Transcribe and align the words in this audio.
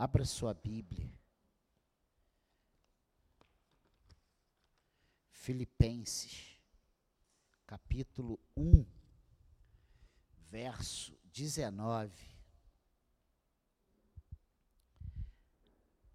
Abra 0.00 0.24
sua 0.24 0.54
Bíblia. 0.54 1.12
Filipenses, 5.32 6.56
capítulo 7.66 8.38
1, 8.56 8.86
verso 10.48 11.18
19 11.24 12.14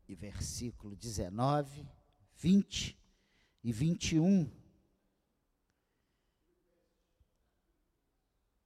e 0.08 0.16
versículo 0.16 0.96
19, 0.96 1.86
20 2.38 2.98
e 3.66 3.74
21. 3.74 4.50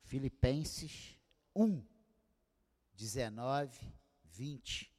Filipenses 0.04 1.18
1, 1.56 1.84
19, 2.94 3.98
20. 4.26 4.96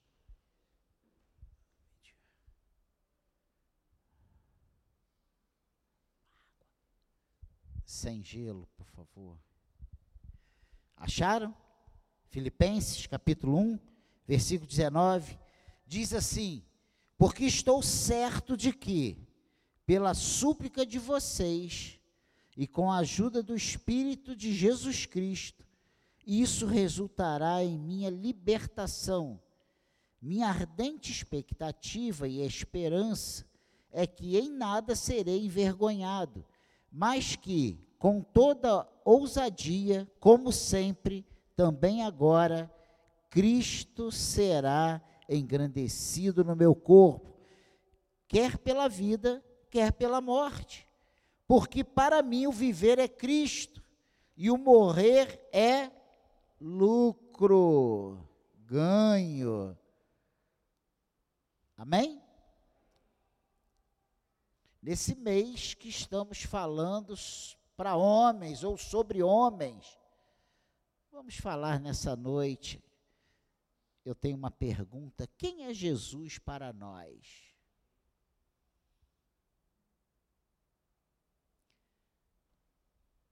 Sem 7.99 8.23
gelo, 8.23 8.69
por 8.77 8.87
favor. 8.87 9.37
Acharam? 10.97 11.53
Filipenses 12.29 13.09
capítulo 13.09 13.59
1, 13.59 13.79
versículo 14.25 14.69
19, 14.69 15.37
diz 15.85 16.15
assim: 16.15 16.63
Porque 17.17 17.45
estou 17.45 17.83
certo 17.83 18.57
de 18.57 18.73
que, 18.73 19.19
pela 19.85 20.15
súplica 20.15 20.87
de 20.87 20.97
vocês 20.97 21.99
e 22.57 22.69
com 22.69 22.89
a 22.89 22.99
ajuda 22.99 23.43
do 23.43 23.57
Espírito 23.57 24.37
de 24.37 24.55
Jesus 24.55 25.05
Cristo, 25.05 25.67
isso 26.25 26.67
resultará 26.67 27.65
em 27.65 27.77
minha 27.77 28.11
libertação. 28.11 29.43
Minha 30.23 30.47
ardente 30.47 31.11
expectativa 31.11 32.29
e 32.29 32.43
esperança 32.43 33.45
é 33.91 34.07
que 34.07 34.39
em 34.39 34.53
nada 34.53 34.95
serei 34.95 35.45
envergonhado, 35.45 36.47
mas 36.93 37.35
que, 37.35 37.88
com 37.99 38.23
toda 38.23 38.87
ousadia, 39.05 40.11
como 40.21 40.53
sempre, 40.53 41.27
também 41.57 42.05
agora, 42.05 42.73
Cristo 43.29 44.13
será 44.13 45.03
engrandecido 45.29 46.45
no 46.45 46.55
meu 46.55 46.75
corpo, 46.75 47.37
quer 48.27 48.57
pela 48.59 48.89
vida, 48.89 49.45
quer 49.69 49.93
pela 49.93 50.21
morte. 50.21 50.89
Porque 51.47 51.83
para 51.83 52.23
mim 52.23 52.47
o 52.47 52.53
viver 52.53 52.99
é 52.99 53.09
Cristo 53.09 53.83
e 54.37 54.51
o 54.51 54.57
morrer 54.57 55.49
é 55.53 55.91
lucro, 56.61 58.19
ganho. 58.67 59.77
Amém? 61.77 62.23
Nesse 64.81 65.15
mês 65.15 65.75
que 65.75 65.89
estamos 65.89 66.43
falando 66.43 67.17
para 67.79 67.95
homens 67.95 68.65
ou 68.65 68.77
sobre 68.77 69.23
homens, 69.23 69.97
vamos 71.13 71.37
falar 71.37 71.79
nessa 71.79 72.17
noite. 72.17 72.83
Eu 74.05 74.17
tenho 74.17 74.37
uma 74.37 74.51
pergunta: 74.51 75.29
quem 75.39 75.65
é 75.65 75.73
Jesus 75.73 76.41
para 76.41 76.73
nós? 76.73 77.55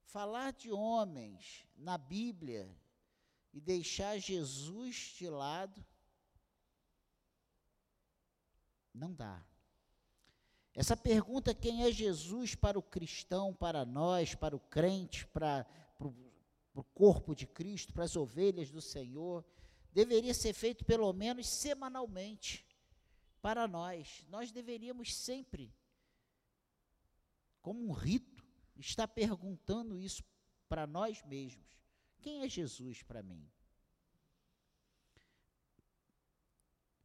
Falar 0.04 0.52
de 0.52 0.70
homens 0.70 1.66
na 1.74 1.98
Bíblia 1.98 2.72
e 3.52 3.60
deixar 3.60 4.16
Jesus 4.16 5.16
de 5.18 5.28
lado, 5.28 5.84
não 8.94 9.12
dá. 9.12 9.44
Essa 10.76 10.94
pergunta, 10.94 11.54
quem 11.54 11.84
é 11.84 11.90
Jesus 11.90 12.54
para 12.54 12.78
o 12.78 12.82
cristão, 12.82 13.54
para 13.54 13.82
nós, 13.86 14.34
para 14.34 14.54
o 14.54 14.60
crente, 14.60 15.26
para, 15.28 15.64
para, 15.96 16.06
o 16.74 16.84
corpo 16.92 17.34
de 17.34 17.46
Cristo, 17.46 17.94
para 17.94 18.04
as 18.04 18.14
ovelhas 18.14 18.70
do 18.70 18.82
Senhor, 18.82 19.42
deveria 19.90 20.34
ser 20.34 20.52
feito 20.52 20.84
pelo 20.84 21.10
menos 21.14 21.48
semanalmente 21.48 22.66
para 23.40 23.66
nós. 23.66 24.26
Nós 24.28 24.52
deveríamos 24.52 25.16
sempre, 25.16 25.74
como 27.62 27.82
um 27.88 27.92
rito, 27.92 28.44
estar 28.76 29.08
perguntando 29.08 29.98
isso 29.98 30.22
para 30.68 30.86
nós 30.86 31.24
mesmos. 31.24 31.80
Quem 32.20 32.42
é 32.42 32.48
Jesus 32.50 33.02
para 33.02 33.22
mim? 33.22 33.50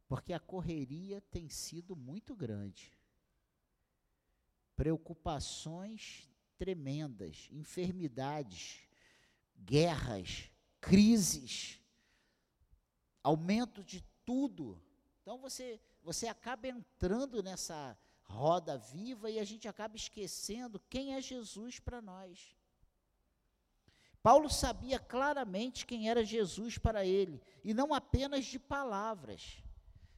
Porque 0.06 0.34
a 0.34 0.38
correria 0.38 1.22
tem 1.30 1.48
sido 1.48 1.96
muito 1.96 2.36
grande 2.36 3.00
preocupações 4.82 6.28
tremendas, 6.58 7.48
enfermidades, 7.52 8.80
guerras, 9.56 10.50
crises, 10.80 11.78
aumento 13.22 13.84
de 13.84 14.02
tudo. 14.24 14.82
Então 15.20 15.38
você 15.38 15.80
você 16.02 16.26
acaba 16.26 16.66
entrando 16.66 17.44
nessa 17.44 17.96
roda 18.24 18.76
viva 18.76 19.30
e 19.30 19.38
a 19.38 19.44
gente 19.44 19.68
acaba 19.68 19.94
esquecendo 19.94 20.82
quem 20.90 21.14
é 21.14 21.20
Jesus 21.20 21.78
para 21.78 22.02
nós. 22.02 22.56
Paulo 24.20 24.50
sabia 24.50 24.98
claramente 24.98 25.86
quem 25.86 26.10
era 26.10 26.24
Jesus 26.24 26.76
para 26.76 27.06
ele, 27.06 27.40
e 27.62 27.72
não 27.72 27.94
apenas 27.94 28.46
de 28.46 28.58
palavras. 28.58 29.62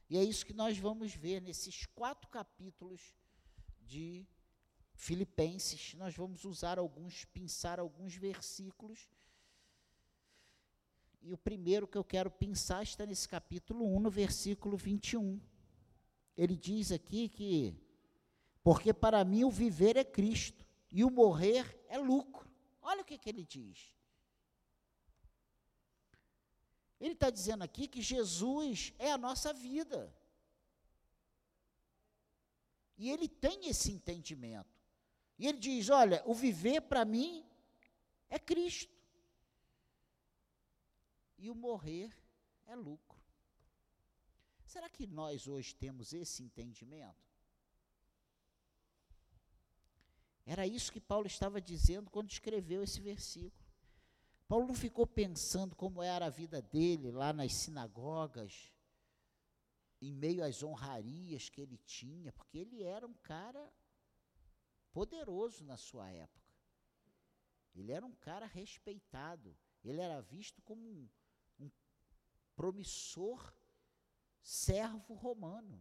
E 0.09 0.17
é 0.17 0.23
isso 0.23 0.43
que 0.43 0.53
nós 0.53 0.75
vamos 0.75 1.13
ver 1.13 1.39
nesses 1.39 1.85
quatro 1.85 2.27
capítulos 2.31 3.13
de 3.83 4.27
Filipenses, 4.95 5.93
nós 5.95 6.15
vamos 6.15 6.45
usar 6.45 6.79
alguns, 6.79 7.25
pensar 7.25 7.79
alguns 7.79 8.15
versículos. 8.15 9.09
E 11.21 11.33
o 11.33 11.37
primeiro 11.37 11.87
que 11.87 11.97
eu 11.97 12.03
quero 12.03 12.31
pensar 12.31 12.81
está 12.81 13.05
nesse 13.05 13.27
capítulo 13.27 13.85
1, 13.95 13.99
no 13.99 14.09
versículo 14.09 14.77
21. 14.77 15.39
Ele 16.37 16.55
diz 16.55 16.91
aqui 16.91 17.27
que, 17.27 17.75
porque 18.63 18.93
para 18.93 19.23
mim 19.25 19.43
o 19.43 19.51
viver 19.51 19.97
é 19.97 20.03
Cristo 20.03 20.65
e 20.89 21.03
o 21.03 21.09
morrer 21.09 21.83
é 21.89 21.97
lucro. 21.97 22.49
Olha 22.81 23.01
o 23.01 23.05
que, 23.05 23.17
que 23.17 23.29
ele 23.29 23.43
diz. 23.43 23.93
Ele 26.99 27.13
está 27.13 27.29
dizendo 27.29 27.63
aqui 27.63 27.87
que 27.87 28.01
Jesus 28.01 28.93
é 28.97 29.11
a 29.11 29.17
nossa 29.17 29.53
vida. 29.53 30.15
E 32.97 33.09
ele 33.11 33.27
tem 33.27 33.67
esse 33.67 33.91
entendimento. 33.91 34.74
E 35.37 35.47
ele 35.47 35.59
diz: 35.59 35.89
Olha, 35.89 36.23
o 36.25 36.33
viver 36.33 36.81
para 36.81 37.03
mim 37.03 37.45
é 38.29 38.39
Cristo. 38.39 38.93
E 41.37 41.49
o 41.49 41.55
morrer 41.55 42.15
é 42.65 42.75
lucro. 42.75 43.21
Será 44.65 44.89
que 44.89 45.05
nós 45.05 45.47
hoje 45.47 45.75
temos 45.75 46.13
esse 46.13 46.43
entendimento? 46.43 47.25
Era 50.45 50.67
isso 50.67 50.91
que 50.91 50.99
Paulo 51.01 51.27
estava 51.27 51.59
dizendo 51.59 52.11
quando 52.11 52.29
escreveu 52.29 52.83
esse 52.83 53.01
versículo. 53.01 53.65
Paulo 54.47 54.67
não 54.67 54.75
ficou 54.75 55.07
pensando 55.07 55.75
como 55.75 56.03
era 56.03 56.27
a 56.27 56.29
vida 56.29 56.61
dele 56.61 57.11
lá 57.11 57.33
nas 57.33 57.53
sinagogas, 57.55 58.71
em 59.99 60.13
meio 60.13 60.43
às 60.43 60.61
honrarias 60.61 61.49
que 61.49 61.61
ele 61.61 61.79
tinha, 61.79 62.31
porque 62.31 62.59
ele 62.59 62.83
era 62.83 63.07
um 63.07 63.13
cara 63.13 63.73
poderoso 64.95 65.65
na 65.65 65.75
sua 65.75 66.09
época. 66.09 66.55
Ele 67.75 67.91
era 67.91 68.05
um 68.05 68.15
cara 68.15 68.45
respeitado. 68.45 69.53
Ele 69.83 69.99
era 69.99 70.21
visto 70.21 70.61
como 70.61 70.81
um, 70.81 71.09
um 71.59 71.69
promissor 72.55 73.53
servo 74.41 75.13
romano, 75.13 75.77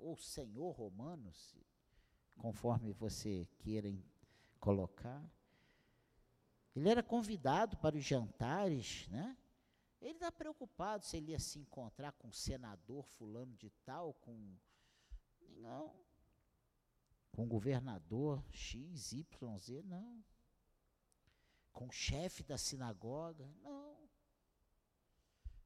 ou 0.00 0.16
senhor 0.16 0.72
romano, 0.72 1.32
se, 1.32 1.64
conforme 2.36 2.92
você 2.92 3.46
queira 3.60 3.88
colocar. 4.58 5.24
Ele 6.74 6.88
era 6.88 7.04
convidado 7.04 7.76
para 7.76 7.96
os 7.96 8.04
jantares, 8.04 9.06
né? 9.10 9.38
Ele 10.00 10.14
está 10.14 10.32
preocupado 10.32 11.04
se 11.04 11.16
ele 11.18 11.30
ia 11.30 11.38
se 11.38 11.60
encontrar 11.60 12.10
com 12.12 12.28
o 12.28 12.32
senador 12.32 13.04
fulano 13.04 13.54
de 13.54 13.70
tal, 13.84 14.12
com. 14.14 14.58
Não 15.56 16.03
com 17.34 17.48
governador 17.48 18.42
X, 18.50 19.12
Y, 19.12 19.58
Z, 19.58 19.82
não. 19.82 20.24
Com 21.72 21.90
chefe 21.90 22.44
da 22.44 22.56
sinagoga, 22.56 23.52
não. 23.60 24.08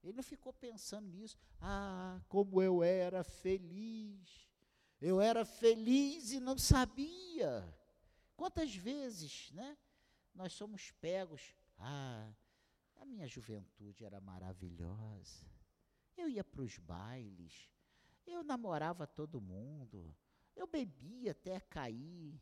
Ele 0.03 0.15
não 0.15 0.23
ficou 0.23 0.53
pensando 0.53 1.07
nisso. 1.09 1.37
Ah, 1.61 2.21
como 2.27 2.63
eu 2.63 2.83
era 2.83 3.23
feliz. 3.23 4.49
Eu 4.99 5.21
era 5.21 5.45
feliz 5.45 6.33
e 6.33 6.41
não 6.41 6.57
sabia. 6.57 7.63
Quantas 8.35 8.75
vezes, 8.75 9.51
né? 9.53 9.77
Nós 10.35 10.55
somos 10.55 10.91
pegos. 10.93 11.55
Ah, 11.77 12.33
a 12.97 13.05
minha 13.05 13.27
juventude 13.29 14.05
era 14.05 14.21
maravilhosa. 14.21 15.47
Eu 16.17 16.29
ia 16.29 16.43
para 16.43 16.63
os 16.63 16.79
bailes, 16.79 17.71
eu 18.27 18.43
namorava 18.43 19.07
todo 19.07 19.41
mundo, 19.41 20.17
eu 20.59 20.67
bebia 20.67 21.31
até 21.31 21.61
cair. 21.61 22.41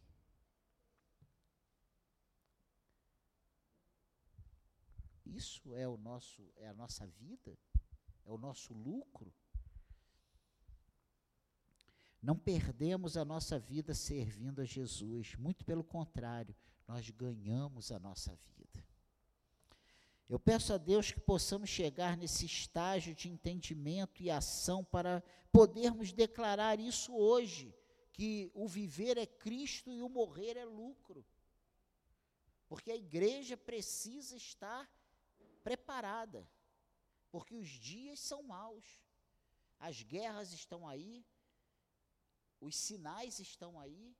Isso 5.25 5.75
é 5.75 5.87
o 5.87 5.97
nosso 5.97 6.51
é 6.57 6.67
a 6.69 6.75
nossa 6.75 7.07
vida? 7.07 7.59
É 8.25 8.31
o 8.31 8.39
nosso 8.39 8.73
lucro? 8.73 9.33
Não 12.23 12.37
perdemos 12.37 13.17
a 13.17 13.25
nossa 13.25 13.59
vida 13.59 13.95
servindo 13.95 14.61
a 14.61 14.65
Jesus, 14.65 15.37
muito 15.37 15.65
pelo 15.65 15.85
contrário, 15.85 16.57
nós 16.89 17.09
ganhamos 17.11 17.93
a 17.93 18.01
nossa 18.01 18.35
vida. 18.35 18.85
Eu 20.29 20.41
peço 20.41 20.73
a 20.73 20.79
Deus 20.79 21.12
que 21.12 21.21
possamos 21.21 21.69
chegar 21.69 22.17
nesse 22.17 22.45
estágio 22.47 23.15
de 23.15 23.29
entendimento 23.29 24.21
e 24.23 24.29
ação 24.29 24.83
para 24.83 25.23
podermos 25.53 26.12
declarar 26.12 26.81
isso 26.81 27.15
hoje, 27.15 27.73
que 28.17 28.51
o 28.55 28.67
viver 28.67 29.19
é 29.19 29.27
Cristo 29.27 29.93
e 29.93 30.01
o 30.03 30.09
morrer 30.09 30.57
é 30.57 30.65
lucro. 30.65 31.25
Porque 32.67 32.91
a 32.91 32.97
igreja 32.97 33.57
precisa 33.57 34.35
estar 34.35 34.91
preparada, 35.63 36.49
porque 37.31 37.55
os 37.55 37.69
dias 37.69 38.19
são 38.19 38.43
maus, 38.43 39.05
as 39.79 40.03
guerras 40.03 40.53
estão 40.53 40.89
aí, 40.89 41.25
os 42.59 42.75
sinais 42.75 43.39
estão 43.39 43.79
aí, 43.79 44.17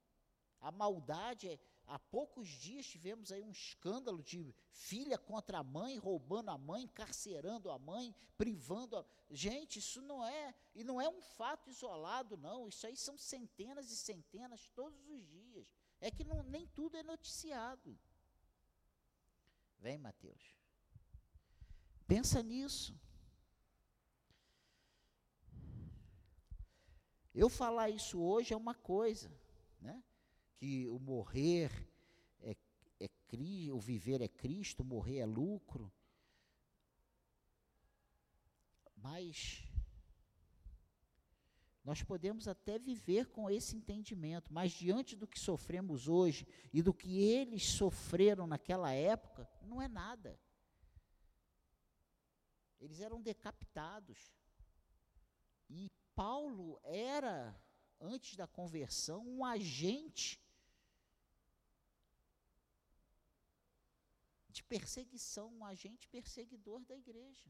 a 0.61 0.71
maldade 0.71 1.49
é. 1.49 1.59
Há 1.87 2.01
poucos 2.01 2.49
dias 2.49 2.85
tivemos 2.85 3.31
aí 3.31 3.43
um 3.43 3.53
escândalo 3.53 4.21
de 4.21 4.53
filha 4.73 5.17
contra 5.17 5.59
a 5.59 5.63
mãe, 5.63 5.97
roubando 5.99 6.51
a 6.51 6.59
mãe, 6.59 6.83
encarcerando 6.83 7.71
a 7.71 7.79
mãe, 7.79 8.15
privando 8.37 8.97
a. 8.97 9.05
Gente, 9.31 9.79
isso 9.79 10.03
não 10.03 10.25
é, 10.25 10.55
e 10.75 10.83
não 10.83 11.01
é 11.01 11.09
um 11.09 11.21
fato 11.21 11.71
isolado, 11.71 12.37
não. 12.37 12.69
Isso 12.69 12.87
aí 12.87 12.97
são 12.97 13.17
centenas 13.17 13.91
e 13.91 13.97
centenas 13.97 14.69
todos 14.71 15.09
os 15.09 15.25
dias. 15.29 15.73
É 16.01 16.11
que 16.11 16.25
não, 16.25 16.43
nem 16.43 16.67
tudo 16.67 16.97
é 16.97 17.05
noticiado. 17.05 17.97
Vem, 19.79 19.97
Mateus. 19.97 20.57
Pensa 22.07 22.43
nisso. 22.43 22.99
Eu 27.33 27.49
falar 27.49 27.91
isso 27.91 28.19
hoje 28.19 28.55
é 28.55 28.57
uma 28.57 28.75
coisa, 28.75 29.31
né? 29.81 30.03
Que 30.57 30.89
o 30.89 30.99
morrer 30.99 31.71
é, 32.41 32.57
é 33.01 33.11
o 33.73 33.79
viver 33.79 34.21
é 34.21 34.29
Cristo, 34.29 34.83
o 34.83 34.87
morrer 34.87 35.19
é 35.19 35.27
lucro. 35.27 35.93
Mas 38.97 39.63
nós 41.85 42.03
podemos 42.03 42.49
até 42.49 42.79
viver 42.79 43.27
com 43.27 43.49
esse 43.49 43.77
entendimento, 43.77 44.53
mas 44.53 44.73
diante 44.73 45.15
do 45.15 45.27
que 45.27 45.39
sofremos 45.39 46.09
hoje 46.09 46.45
e 46.73 46.83
do 46.83 46.93
que 46.93 47.23
eles 47.23 47.65
sofreram 47.65 48.47
naquela 48.47 48.93
época, 48.93 49.49
não 49.63 49.81
é 49.81 49.87
nada. 49.87 50.37
Eles 52.81 53.01
eram 53.01 53.23
decapitados. 53.23 54.35
E 55.69 55.91
Paulo 56.15 56.81
era, 56.83 57.55
antes 58.01 58.37
da 58.37 58.47
conversão, 58.47 59.25
um 59.25 59.45
agente 59.45 60.41
de 64.57 64.65
perseguição, 64.65 65.47
um 65.53 65.65
agente 65.65 66.09
perseguidor 66.09 66.81
da 66.85 66.97
igreja. 66.97 67.49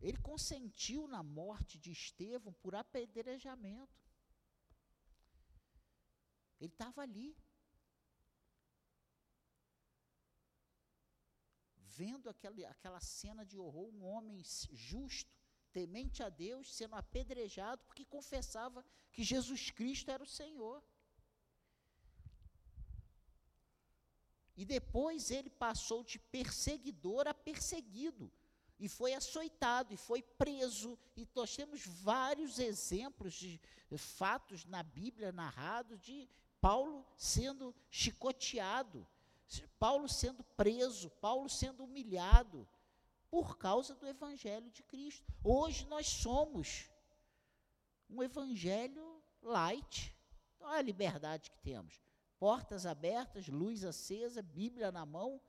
Ele 0.00 0.18
consentiu 0.30 1.08
na 1.08 1.22
morte 1.22 1.76
de 1.76 1.90
Estevão 1.90 2.52
por 2.62 2.74
apedrejamento. 2.74 4.00
Ele 6.60 6.72
estava 6.72 7.02
ali. 7.02 7.36
Vendo 12.00 12.30
aquela, 12.30 12.68
aquela 12.68 13.00
cena 13.00 13.44
de 13.44 13.58
horror, 13.58 13.88
um 13.92 14.04
homem 14.04 14.40
justo, 14.70 15.36
temente 15.72 16.22
a 16.22 16.28
Deus, 16.28 16.72
sendo 16.72 16.94
apedrejado 16.94 17.84
porque 17.84 18.04
confessava 18.04 18.84
que 19.10 19.24
Jesus 19.24 19.70
Cristo 19.72 20.10
era 20.12 20.22
o 20.22 20.34
Senhor. 20.40 20.80
E 24.58 24.64
depois 24.64 25.30
ele 25.30 25.48
passou 25.48 26.02
de 26.02 26.18
perseguidor 26.18 27.28
a 27.28 27.32
perseguido. 27.32 28.28
E 28.76 28.88
foi 28.88 29.14
açoitado, 29.14 29.94
e 29.94 29.96
foi 29.96 30.20
preso. 30.20 30.98
E 31.16 31.24
nós 31.32 31.54
temos 31.54 31.86
vários 31.86 32.58
exemplos 32.58 33.34
de 33.34 33.60
fatos 33.96 34.64
na 34.64 34.82
Bíblia 34.82 35.30
narrados 35.30 36.00
de 36.00 36.28
Paulo 36.60 37.06
sendo 37.16 37.72
chicoteado, 37.88 39.06
Paulo 39.78 40.08
sendo 40.08 40.42
preso, 40.42 41.08
Paulo 41.20 41.48
sendo 41.48 41.84
humilhado 41.84 42.68
por 43.30 43.58
causa 43.58 43.94
do 43.94 44.08
Evangelho 44.08 44.72
de 44.72 44.82
Cristo. 44.82 45.32
Hoje 45.44 45.86
nós 45.86 46.08
somos 46.08 46.90
um 48.10 48.24
Evangelho 48.24 49.22
light. 49.40 50.12
Olha 50.58 50.78
a 50.78 50.82
liberdade 50.82 51.48
que 51.48 51.60
temos 51.60 52.07
portas 52.38 52.86
abertas, 52.86 53.48
luz 53.48 53.84
acesa, 53.84 54.42
Bíblia 54.42 54.92
na 54.92 55.04
mão, 55.04 55.40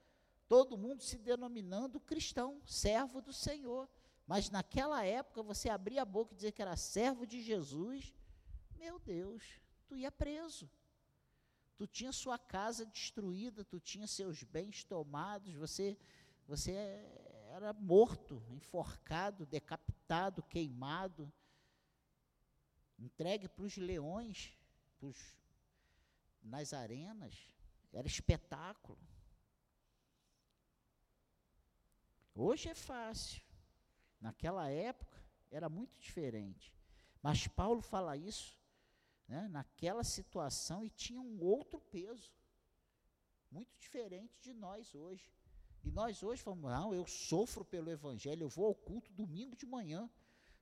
todo 0.47 0.77
mundo 0.77 1.03
se 1.03 1.18
denominando 1.18 2.00
cristão, 2.00 2.62
servo 2.65 3.21
do 3.21 3.31
Senhor. 3.31 3.88
Mas 4.25 4.50
naquela 4.50 5.03
época, 5.03 5.41
você 5.41 5.69
abria 5.69 6.01
a 6.01 6.06
boca 6.06 6.33
e 6.33 6.36
dizer 6.36 6.51
que 6.51 6.62
era 6.62 6.75
servo 6.75 7.25
de 7.25 7.41
Jesus, 7.41 8.13
meu 8.77 9.00
Deus, 9.00 9.44
tu 9.88 9.95
ia 9.95 10.12
preso. 10.12 10.69
Tu 11.77 11.88
tinha 11.88 12.12
sua 12.12 12.38
casa 12.38 12.86
destruída, 12.86 13.63
tu 13.63 13.80
tinha 13.80 14.06
seus 14.06 14.44
bens 14.44 14.83
tomados, 14.83 15.53
você, 15.53 15.97
você 16.45 16.74
era 17.51 17.71
morto, 17.74 18.44
enforcado, 18.50 19.45
decapitado, 19.45 20.44
queimado, 20.44 21.31
entregue 22.97 23.47
para 23.47 23.63
os 23.63 23.77
leões, 23.77 24.53
para 25.00 25.07
os 25.07 25.38
nas 26.41 26.74
arenas, 26.74 27.36
era 27.91 28.07
espetáculo. 28.07 29.00
Hoje 32.36 32.69
é 32.69 32.75
fácil. 32.75 33.41
Naquela 34.19 34.69
época 34.69 35.17
era 35.51 35.69
muito 35.69 35.98
diferente. 36.00 36.74
Mas 37.22 37.48
Paulo 37.48 37.81
fala 37.81 38.15
isso 38.15 38.60
né, 39.27 39.48
naquela 39.50 40.03
situação 40.03 40.84
e 40.84 40.89
tinha 40.89 41.22
um 41.22 41.39
outro 41.41 41.79
peso, 41.79 42.31
muito 43.51 43.77
diferente 43.77 44.39
de 44.41 44.53
nós 44.53 44.96
hoje. 44.96 45.31
E 45.84 45.91
nós 45.91 46.24
hoje 46.24 46.41
falamos, 46.41 46.72
não, 46.72 46.93
eu 46.93 47.05
sofro 47.05 47.63
pelo 47.63 47.89
Evangelho, 47.89 48.43
eu 48.43 48.50
vou 48.50 48.65
ao 48.65 48.75
culto 48.75 49.12
domingo 49.13 49.55
de 49.55 49.65
manhã. 49.65 50.10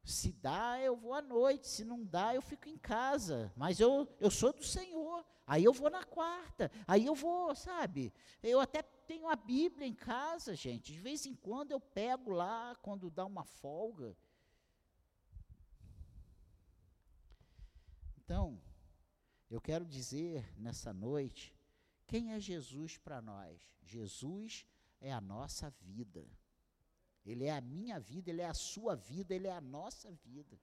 Se 0.04 0.32
dá, 0.32 0.80
eu 0.80 0.96
vou 0.96 1.14
à 1.14 1.22
noite, 1.22 1.68
se 1.68 1.84
não 1.84 2.04
dá, 2.04 2.36
eu 2.36 2.42
fico 2.42 2.70
em 2.70 2.78
casa. 2.78 3.52
Mas 3.56 3.80
eu, 3.80 4.08
eu 4.20 4.30
sou 4.30 4.54
do 4.54 4.64
Senhor. 4.64 5.26
Aí 5.48 5.64
eu 5.64 5.72
vou 5.72 5.90
na 5.90 6.04
quarta, 6.04 6.70
aí 6.86 7.06
eu 7.06 7.16
vou, 7.16 7.56
sabe? 7.56 8.14
Eu 8.44 8.60
até 8.60 8.82
tenho 8.82 9.30
a 9.30 9.36
Bíblia 9.36 9.88
em 9.88 9.94
casa, 9.94 10.54
gente. 10.54 10.92
De 10.92 11.00
vez 11.00 11.26
em 11.26 11.34
quando 11.34 11.72
eu 11.72 11.80
pego 11.80 12.32
lá, 12.32 12.76
quando 12.82 13.10
dá 13.10 13.26
uma 13.26 13.46
folga. 13.46 14.14
Então, 18.18 18.62
eu 19.50 19.62
quero 19.62 19.86
dizer 19.86 20.54
nessa 20.58 20.94
noite, 20.94 21.56
quem 22.06 22.34
é 22.34 22.40
Jesus 22.42 22.98
para 22.98 23.22
nós? 23.22 23.62
Jesus 23.82 24.66
é 25.00 25.14
a 25.14 25.22
nossa 25.22 25.70
vida. 25.80 26.28
Ele 27.26 27.46
é 27.46 27.52
a 27.52 27.62
minha 27.62 28.02
vida, 28.02 28.30
Ele 28.30 28.42
é 28.42 28.48
a 28.48 28.54
sua 28.54 28.96
vida, 28.96 29.34
Ele 29.34 29.48
é 29.48 29.54
a 29.54 29.62
nossa 29.62 30.12
vida. 30.12 30.60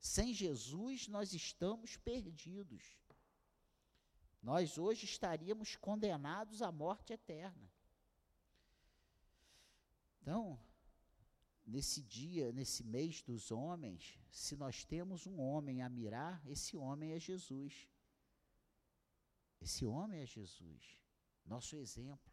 Sem 0.00 0.34
Jesus, 0.34 1.06
nós 1.06 1.32
estamos 1.32 1.96
perdidos. 1.96 2.98
Nós 4.44 4.76
hoje 4.76 5.06
estaríamos 5.06 5.74
condenados 5.74 6.60
à 6.60 6.70
morte 6.70 7.14
eterna. 7.14 7.72
Então, 10.20 10.60
nesse 11.66 12.02
dia, 12.02 12.52
nesse 12.52 12.84
mês 12.84 13.22
dos 13.22 13.50
homens, 13.50 14.20
se 14.30 14.54
nós 14.54 14.84
temos 14.84 15.26
um 15.26 15.40
homem 15.40 15.80
a 15.80 15.88
mirar, 15.88 16.46
esse 16.46 16.76
homem 16.76 17.12
é 17.12 17.18
Jesus. 17.18 17.88
Esse 19.62 19.86
homem 19.86 20.20
é 20.20 20.26
Jesus, 20.26 21.00
nosso 21.46 21.74
exemplo. 21.76 22.30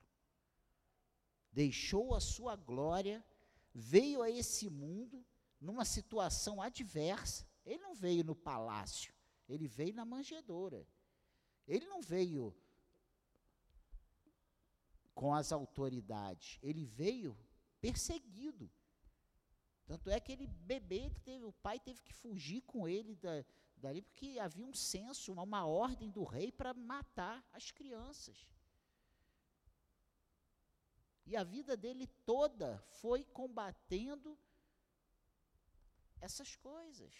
Deixou 1.49 2.13
a 2.13 2.19
sua 2.19 2.57
glória 2.57 3.25
veio 3.73 4.21
a 4.21 4.29
esse 4.29 4.69
mundo 4.69 5.25
numa 5.59 5.85
situação 5.85 6.61
adversa. 6.61 7.47
Ele 7.65 7.81
não 7.81 7.95
veio 7.95 8.21
no 8.23 8.35
palácio, 8.35 9.13
ele 9.47 9.65
veio 9.65 9.93
na 9.93 10.03
manjedoura. 10.03 10.85
Ele 11.67 11.85
não 11.85 12.01
veio 12.01 12.55
com 15.13 15.33
as 15.33 15.51
autoridades, 15.51 16.59
ele 16.61 16.85
veio 16.85 17.37
perseguido. 17.79 18.69
Tanto 19.85 20.09
é 20.09 20.19
que 20.19 20.31
ele 20.31 20.47
bebê, 20.47 21.05
ele 21.05 21.19
teve, 21.19 21.43
o 21.45 21.51
pai 21.51 21.79
teve 21.79 22.01
que 22.01 22.13
fugir 22.13 22.61
com 22.61 22.87
ele 22.87 23.15
da, 23.15 23.43
dali, 23.75 24.01
porque 24.01 24.39
havia 24.39 24.65
um 24.65 24.73
censo, 24.73 25.33
uma, 25.33 25.43
uma 25.43 25.65
ordem 25.65 26.09
do 26.09 26.23
rei 26.23 26.51
para 26.51 26.73
matar 26.73 27.45
as 27.51 27.71
crianças. 27.71 28.47
E 31.25 31.35
a 31.35 31.43
vida 31.43 31.77
dele 31.77 32.07
toda 32.25 32.79
foi 33.01 33.23
combatendo 33.23 34.37
essas 36.19 36.55
coisas. 36.55 37.13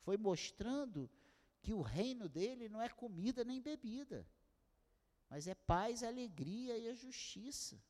Foi 0.00 0.16
mostrando 0.16 1.10
que 1.64 1.72
o 1.72 1.80
reino 1.80 2.28
dele 2.28 2.68
não 2.68 2.82
é 2.82 2.90
comida 2.90 3.42
nem 3.42 3.58
bebida, 3.58 4.28
mas 5.30 5.48
é 5.48 5.54
paz, 5.54 6.02
alegria 6.02 6.76
e 6.76 6.88
a 6.88 6.94
justiça. 6.94 7.82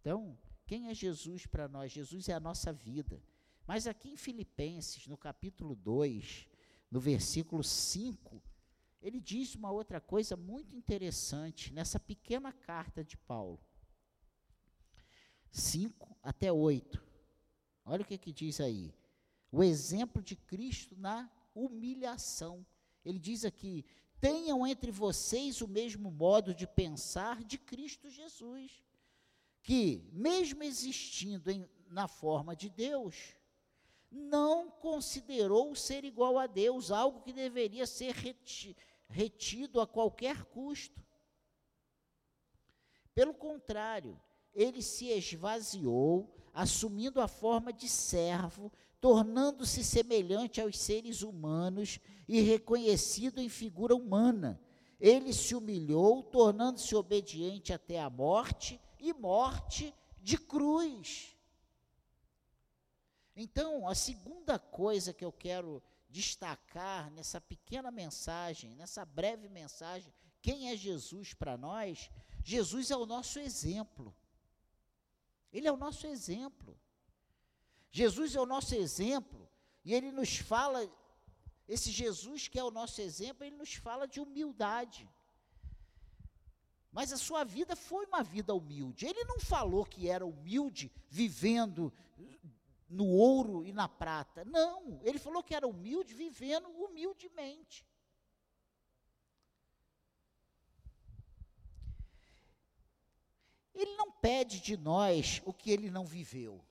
Então, 0.00 0.36
quem 0.66 0.88
é 0.88 0.94
Jesus 0.94 1.46
para 1.46 1.68
nós? 1.68 1.92
Jesus 1.92 2.28
é 2.28 2.32
a 2.32 2.40
nossa 2.40 2.72
vida. 2.72 3.22
Mas 3.64 3.86
aqui 3.86 4.10
em 4.10 4.16
Filipenses, 4.16 5.06
no 5.06 5.16
capítulo 5.16 5.76
2, 5.76 6.48
no 6.90 6.98
versículo 6.98 7.62
5, 7.62 8.42
ele 9.00 9.20
diz 9.20 9.54
uma 9.54 9.70
outra 9.70 10.00
coisa 10.00 10.36
muito 10.36 10.74
interessante 10.74 11.72
nessa 11.72 12.00
pequena 12.00 12.52
carta 12.52 13.04
de 13.04 13.16
Paulo. 13.16 13.60
5 15.52 16.16
até 16.20 16.52
8. 16.52 17.00
Olha 17.84 18.02
o 18.02 18.04
que, 18.04 18.18
que 18.18 18.32
diz 18.32 18.60
aí. 18.60 18.92
O 19.56 19.62
exemplo 19.62 20.22
de 20.22 20.36
Cristo 20.36 20.94
na 20.98 21.30
humilhação. 21.54 22.66
Ele 23.02 23.18
diz 23.18 23.42
aqui: 23.42 23.86
tenham 24.20 24.66
entre 24.66 24.90
vocês 24.90 25.62
o 25.62 25.66
mesmo 25.66 26.10
modo 26.10 26.54
de 26.54 26.66
pensar 26.66 27.42
de 27.42 27.56
Cristo 27.56 28.10
Jesus, 28.10 28.84
que, 29.62 30.06
mesmo 30.12 30.62
existindo 30.62 31.50
em, 31.50 31.66
na 31.88 32.06
forma 32.06 32.54
de 32.54 32.68
Deus, 32.68 33.34
não 34.10 34.70
considerou 34.70 35.74
ser 35.74 36.04
igual 36.04 36.38
a 36.38 36.46
Deus, 36.46 36.90
algo 36.90 37.22
que 37.22 37.32
deveria 37.32 37.86
ser 37.86 38.12
retido 38.12 38.78
retido 39.08 39.80
a 39.80 39.86
qualquer 39.86 40.44
custo. 40.44 41.02
Pelo 43.14 43.32
contrário, 43.32 44.20
ele 44.54 44.82
se 44.82 45.06
esvaziou, 45.06 46.30
assumindo 46.52 47.22
a 47.22 47.28
forma 47.28 47.72
de 47.72 47.88
servo, 47.88 48.70
tornando-se 49.00 49.84
semelhante 49.84 50.60
aos 50.60 50.78
seres 50.78 51.22
humanos 51.22 52.00
e 52.26 52.40
reconhecido 52.40 53.40
em 53.40 53.48
figura 53.48 53.94
humana. 53.94 54.60
Ele 54.98 55.32
se 55.32 55.54
humilhou, 55.54 56.22
tornando-se 56.22 56.94
obediente 56.94 57.72
até 57.72 58.00
a 58.00 58.08
morte 58.08 58.80
e 58.98 59.12
morte 59.12 59.94
de 60.20 60.38
cruz. 60.38 61.36
Então, 63.36 63.86
a 63.86 63.94
segunda 63.94 64.58
coisa 64.58 65.12
que 65.12 65.24
eu 65.24 65.30
quero 65.30 65.82
destacar 66.08 67.10
nessa 67.10 67.40
pequena 67.40 67.90
mensagem, 67.90 68.74
nessa 68.74 69.04
breve 69.04 69.48
mensagem, 69.48 70.12
quem 70.40 70.70
é 70.70 70.76
Jesus 70.76 71.34
para 71.34 71.56
nós? 71.56 72.10
Jesus 72.42 72.90
é 72.90 72.96
o 72.96 73.04
nosso 73.04 73.38
exemplo. 73.38 74.16
Ele 75.52 75.68
é 75.68 75.72
o 75.72 75.76
nosso 75.76 76.06
exemplo. 76.06 76.78
Jesus 77.96 78.34
é 78.34 78.40
o 78.42 78.44
nosso 78.44 78.74
exemplo 78.74 79.48
e 79.82 79.94
ele 79.94 80.12
nos 80.12 80.36
fala, 80.36 80.86
esse 81.66 81.90
Jesus 81.90 82.46
que 82.46 82.58
é 82.58 82.62
o 82.62 82.70
nosso 82.70 83.00
exemplo, 83.00 83.42
ele 83.42 83.56
nos 83.56 83.72
fala 83.72 84.06
de 84.06 84.20
humildade. 84.20 85.08
Mas 86.92 87.10
a 87.10 87.16
sua 87.16 87.42
vida 87.42 87.74
foi 87.74 88.04
uma 88.04 88.22
vida 88.22 88.52
humilde. 88.54 89.06
Ele 89.06 89.24
não 89.24 89.40
falou 89.40 89.82
que 89.82 90.10
era 90.10 90.26
humilde 90.26 90.92
vivendo 91.08 91.90
no 92.86 93.06
ouro 93.06 93.64
e 93.64 93.72
na 93.72 93.88
prata. 93.88 94.44
Não, 94.44 95.00
ele 95.02 95.18
falou 95.18 95.42
que 95.42 95.54
era 95.54 95.66
humilde, 95.66 96.12
vivendo 96.12 96.68
humildemente. 96.68 97.82
Ele 103.74 103.96
não 103.96 104.12
pede 104.12 104.60
de 104.60 104.76
nós 104.76 105.40
o 105.46 105.52
que 105.54 105.70
ele 105.70 105.90
não 105.90 106.04
viveu. 106.04 106.62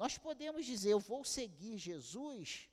Nós 0.00 0.16
podemos 0.16 0.64
dizer, 0.64 0.92
eu 0.92 0.98
vou 0.98 1.22
seguir 1.26 1.76
Jesus, 1.76 2.66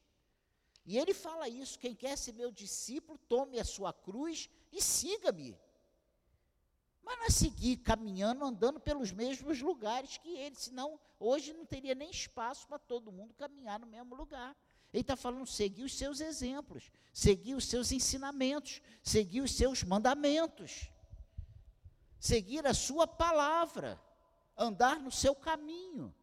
e 0.86 0.98
ele 0.98 1.14
fala 1.14 1.50
isso: 1.50 1.78
quem 1.78 1.94
quer 1.94 2.18
ser 2.18 2.32
meu 2.32 2.54
discípulo, 2.54 3.20
tome 3.28 3.60
a 3.60 3.66
sua 3.66 3.92
cruz 3.92 4.50
e 4.72 4.82
siga-me. 4.82 5.60
Mas 7.04 7.18
não 7.18 7.26
é 7.26 7.30
seguir 7.30 7.76
caminhando, 7.90 8.46
andando 8.46 8.80
pelos 8.80 9.12
mesmos 9.12 9.60
lugares 9.60 10.18
que 10.18 10.38
ele, 10.38 10.56
senão 10.56 10.98
hoje 11.20 11.52
não 11.52 11.66
teria 11.66 11.94
nem 11.94 12.10
espaço 12.10 12.66
para 12.66 12.80
todo 12.80 13.12
mundo 13.12 13.34
caminhar 13.34 13.78
no 13.78 13.88
mesmo 13.88 14.16
lugar. 14.16 14.56
Ele 14.94 15.02
está 15.02 15.18
falando 15.18 15.46
seguir 15.46 15.84
os 15.84 15.98
seus 15.98 16.22
exemplos, 16.22 16.90
seguir 17.12 17.56
os 17.56 17.66
seus 17.66 17.92
ensinamentos, 17.92 18.82
seguir 19.04 19.42
os 19.42 19.52
seus 19.52 19.84
mandamentos, 19.84 20.90
seguir 22.22 22.66
a 22.66 22.74
sua 22.74 23.06
palavra, 23.06 24.02
andar 24.58 24.98
no 24.98 25.12
seu 25.12 25.36
caminho. 25.36 26.16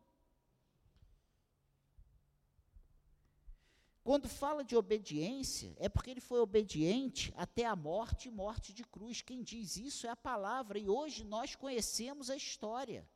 Quando 4.04 4.28
fala 4.28 4.62
de 4.62 4.76
obediência, 4.76 5.74
é 5.78 5.88
porque 5.88 6.10
ele 6.10 6.20
foi 6.20 6.38
obediente 6.38 7.32
até 7.38 7.64
a 7.64 7.74
morte 7.74 8.28
e 8.28 8.30
morte 8.30 8.70
de 8.74 8.84
cruz. 8.84 9.22
Quem 9.22 9.42
diz 9.42 9.78
isso 9.78 10.06
é 10.06 10.10
a 10.10 10.16
palavra, 10.16 10.78
e 10.78 10.90
hoje 10.90 11.24
nós 11.24 11.54
conhecemos 11.54 12.28
a 12.28 12.36
história. 12.36 13.08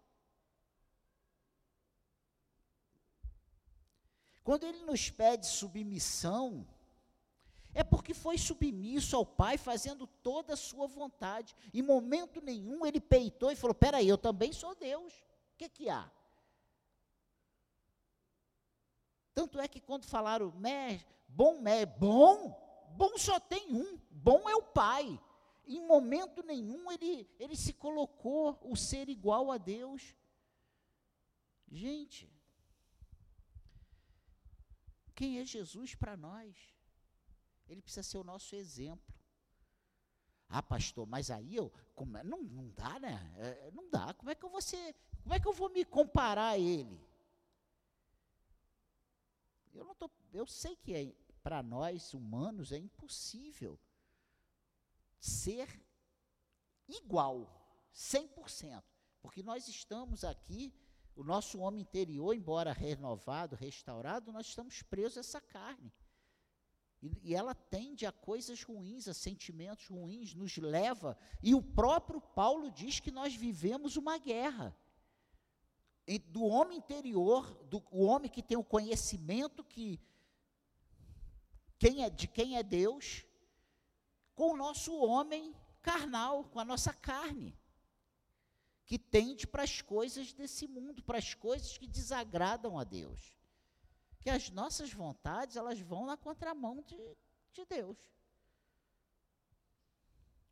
Quando 4.42 4.64
ele 4.64 4.78
nos 4.78 5.10
pede 5.10 5.46
submissão, 5.46 6.66
é 7.74 7.84
porque 7.84 8.14
foi 8.14 8.38
submisso 8.38 9.14
ao 9.14 9.26
Pai, 9.26 9.58
fazendo 9.58 10.06
toda 10.06 10.54
a 10.54 10.56
sua 10.56 10.86
vontade. 10.86 11.54
Em 11.74 11.82
momento 11.82 12.40
nenhum 12.40 12.86
ele 12.86 12.98
peitou 12.98 13.52
e 13.52 13.56
falou: 13.56 13.74
Peraí, 13.74 14.08
eu 14.08 14.16
também 14.16 14.54
sou 14.54 14.74
Deus. 14.74 15.12
O 15.52 15.58
que, 15.58 15.68
que 15.68 15.90
há? 15.90 16.10
Tanto 19.38 19.60
é 19.60 19.68
que 19.68 19.80
quando 19.80 20.04
falaram, 20.04 20.50
mé, 20.56 21.00
bom 21.28 21.60
mé, 21.60 21.86
bom, 21.86 22.50
bom 22.96 23.16
só 23.16 23.38
tem 23.38 23.72
um, 23.72 23.96
bom 24.10 24.48
é 24.48 24.56
o 24.56 24.62
Pai. 24.64 25.16
Em 25.64 25.80
momento 25.86 26.42
nenhum 26.42 26.90
ele, 26.90 27.30
ele 27.38 27.54
se 27.54 27.72
colocou 27.72 28.58
o 28.64 28.74
ser 28.74 29.08
igual 29.08 29.52
a 29.52 29.56
Deus. 29.56 30.16
Gente, 31.70 32.28
quem 35.14 35.38
é 35.38 35.44
Jesus 35.44 35.94
para 35.94 36.16
nós? 36.16 36.56
Ele 37.68 37.80
precisa 37.80 38.02
ser 38.02 38.18
o 38.18 38.24
nosso 38.24 38.56
exemplo. 38.56 39.14
Ah, 40.48 40.64
pastor, 40.64 41.06
mas 41.06 41.30
aí 41.30 41.54
eu 41.54 41.72
como, 41.94 42.16
é, 42.16 42.24
não, 42.24 42.42
não 42.42 42.70
dá, 42.70 42.98
né? 42.98 43.32
É, 43.36 43.70
não 43.70 43.88
dá. 43.88 44.12
Como 44.14 44.30
é 44.30 44.34
que 44.34 44.44
eu 44.44 44.50
vou 44.50 44.60
ser, 44.60 44.96
como 45.22 45.32
é 45.32 45.38
que 45.38 45.46
eu 45.46 45.52
vou 45.52 45.70
me 45.70 45.84
comparar 45.84 46.48
a 46.48 46.58
ele? 46.58 47.07
Eu 49.78 49.84
não 49.84 49.94
tô, 49.94 50.10
eu 50.32 50.44
sei 50.44 50.74
que 50.74 50.92
é, 50.92 51.14
para 51.40 51.62
nós 51.62 52.12
humanos 52.12 52.72
é 52.72 52.78
impossível 52.78 53.78
ser 55.20 55.68
igual, 56.88 57.88
100%, 57.94 58.82
porque 59.22 59.40
nós 59.40 59.68
estamos 59.68 60.24
aqui, 60.24 60.74
o 61.14 61.22
nosso 61.22 61.60
homem 61.60 61.82
interior, 61.82 62.34
embora 62.34 62.72
renovado, 62.72 63.54
restaurado, 63.54 64.32
nós 64.32 64.46
estamos 64.46 64.82
presos 64.82 65.18
a 65.18 65.20
essa 65.20 65.40
carne. 65.40 65.92
E, 67.00 67.32
ela 67.32 67.54
tende 67.54 68.04
a 68.04 68.10
coisas 68.10 68.62
ruins, 68.64 69.06
a 69.06 69.14
sentimentos 69.14 69.86
ruins, 69.86 70.34
nos 70.34 70.56
leva. 70.56 71.16
E 71.40 71.54
o 71.54 71.62
próprio 71.62 72.20
Paulo 72.20 72.70
diz 72.72 72.98
que 72.98 73.12
nós 73.12 73.34
vivemos 73.34 73.96
uma 73.96 74.18
guerra 74.18 74.76
do 76.16 76.44
homem 76.44 76.78
interior, 76.78 77.52
do 77.64 77.84
o 77.90 78.04
homem 78.04 78.30
que 78.30 78.42
tem 78.42 78.56
o 78.56 78.64
conhecimento 78.64 79.62
que 79.62 80.00
quem 81.78 82.04
é, 82.04 82.08
de 82.08 82.26
quem 82.26 82.56
é 82.56 82.62
Deus, 82.62 83.26
com 84.34 84.52
o 84.52 84.56
nosso 84.56 84.96
homem 84.96 85.54
carnal, 85.82 86.44
com 86.44 86.58
a 86.58 86.64
nossa 86.64 86.92
carne, 86.92 87.54
que 88.86 88.98
tende 88.98 89.46
para 89.46 89.64
as 89.64 89.82
coisas 89.82 90.32
desse 90.32 90.66
mundo, 90.66 91.02
para 91.02 91.18
as 91.18 91.34
coisas 91.34 91.76
que 91.76 91.86
desagradam 91.86 92.78
a 92.78 92.84
Deus. 92.84 93.36
Que 94.20 94.30
as 94.30 94.48
nossas 94.50 94.92
vontades, 94.92 95.56
elas 95.56 95.78
vão 95.78 96.06
na 96.06 96.16
contramão 96.16 96.82
de, 96.82 96.96
de 97.52 97.66
Deus. 97.66 97.98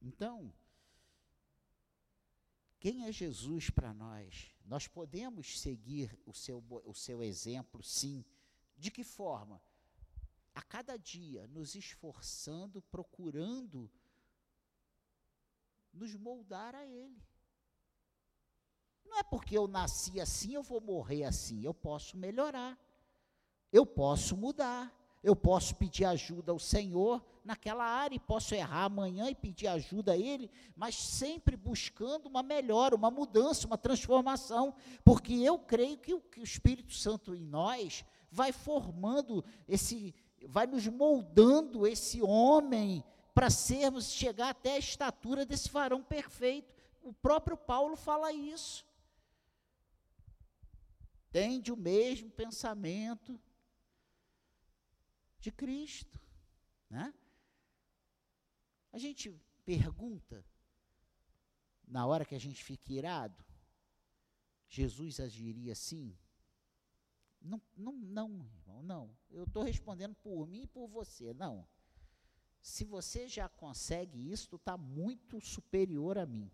Então, 0.02 0.52
quem 2.86 3.04
é 3.04 3.10
Jesus 3.10 3.68
para 3.68 3.92
nós? 3.92 4.54
Nós 4.64 4.86
podemos 4.86 5.58
seguir 5.58 6.16
o 6.24 6.32
seu, 6.32 6.62
o 6.84 6.94
seu 6.94 7.20
exemplo, 7.20 7.82
sim. 7.82 8.24
De 8.78 8.92
que 8.92 9.02
forma? 9.02 9.60
A 10.54 10.62
cada 10.62 10.96
dia, 10.96 11.48
nos 11.48 11.74
esforçando, 11.74 12.80
procurando 12.82 13.90
nos 15.92 16.14
moldar 16.14 16.76
a 16.76 16.86
Ele. 16.86 17.20
Não 19.04 19.18
é 19.18 19.22
porque 19.24 19.58
eu 19.58 19.66
nasci 19.66 20.20
assim, 20.20 20.54
eu 20.54 20.62
vou 20.62 20.80
morrer 20.80 21.24
assim. 21.24 21.64
Eu 21.64 21.74
posso 21.74 22.16
melhorar. 22.16 22.78
Eu 23.72 23.84
posso 23.84 24.36
mudar. 24.36 24.94
Eu 25.26 25.34
posso 25.34 25.74
pedir 25.74 26.04
ajuda 26.04 26.52
ao 26.52 26.58
Senhor 26.60 27.20
naquela 27.44 27.84
área 27.84 28.14
e 28.14 28.20
posso 28.20 28.54
errar 28.54 28.84
amanhã 28.84 29.28
e 29.28 29.34
pedir 29.34 29.66
ajuda 29.66 30.12
a 30.12 30.16
Ele, 30.16 30.48
mas 30.76 30.94
sempre 30.94 31.56
buscando 31.56 32.26
uma 32.26 32.44
melhora, 32.44 32.94
uma 32.94 33.10
mudança, 33.10 33.66
uma 33.66 33.76
transformação, 33.76 34.72
porque 35.04 35.34
eu 35.34 35.58
creio 35.58 35.98
que 35.98 36.14
o, 36.14 36.20
que 36.20 36.38
o 36.38 36.44
Espírito 36.44 36.94
Santo 36.94 37.34
em 37.34 37.42
nós 37.42 38.04
vai 38.30 38.52
formando 38.52 39.44
esse, 39.66 40.14
vai 40.46 40.64
nos 40.64 40.86
moldando 40.86 41.88
esse 41.88 42.22
homem 42.22 43.02
para 43.34 43.50
sermos, 43.50 44.12
chegar 44.12 44.50
até 44.50 44.74
a 44.74 44.78
estatura 44.78 45.44
desse 45.44 45.68
varão 45.70 46.04
perfeito. 46.04 46.72
O 47.02 47.12
próprio 47.12 47.56
Paulo 47.56 47.96
fala 47.96 48.32
isso. 48.32 48.86
Tende 51.32 51.72
o 51.72 51.76
mesmo 51.76 52.30
pensamento 52.30 53.40
de 55.46 55.52
Cristo, 55.52 56.20
né? 56.90 57.14
A 58.92 58.98
gente 58.98 59.30
pergunta, 59.64 60.44
na 61.86 62.04
hora 62.04 62.24
que 62.24 62.34
a 62.34 62.38
gente 62.40 62.64
fica 62.64 62.92
irado, 62.92 63.44
Jesus 64.68 65.20
agiria 65.20 65.72
assim? 65.72 66.18
Não, 67.40 67.62
não, 67.76 67.92
não, 67.92 68.44
irmão, 68.44 68.82
não. 68.82 69.16
Eu 69.30 69.44
estou 69.44 69.62
respondendo 69.62 70.16
por 70.16 70.48
mim 70.48 70.62
e 70.62 70.66
por 70.66 70.88
você, 70.88 71.32
não. 71.32 71.64
Se 72.60 72.84
você 72.84 73.28
já 73.28 73.48
consegue 73.48 74.32
isso, 74.32 74.48
tu 74.48 74.56
está 74.56 74.76
muito 74.76 75.40
superior 75.40 76.18
a 76.18 76.26
mim. 76.26 76.50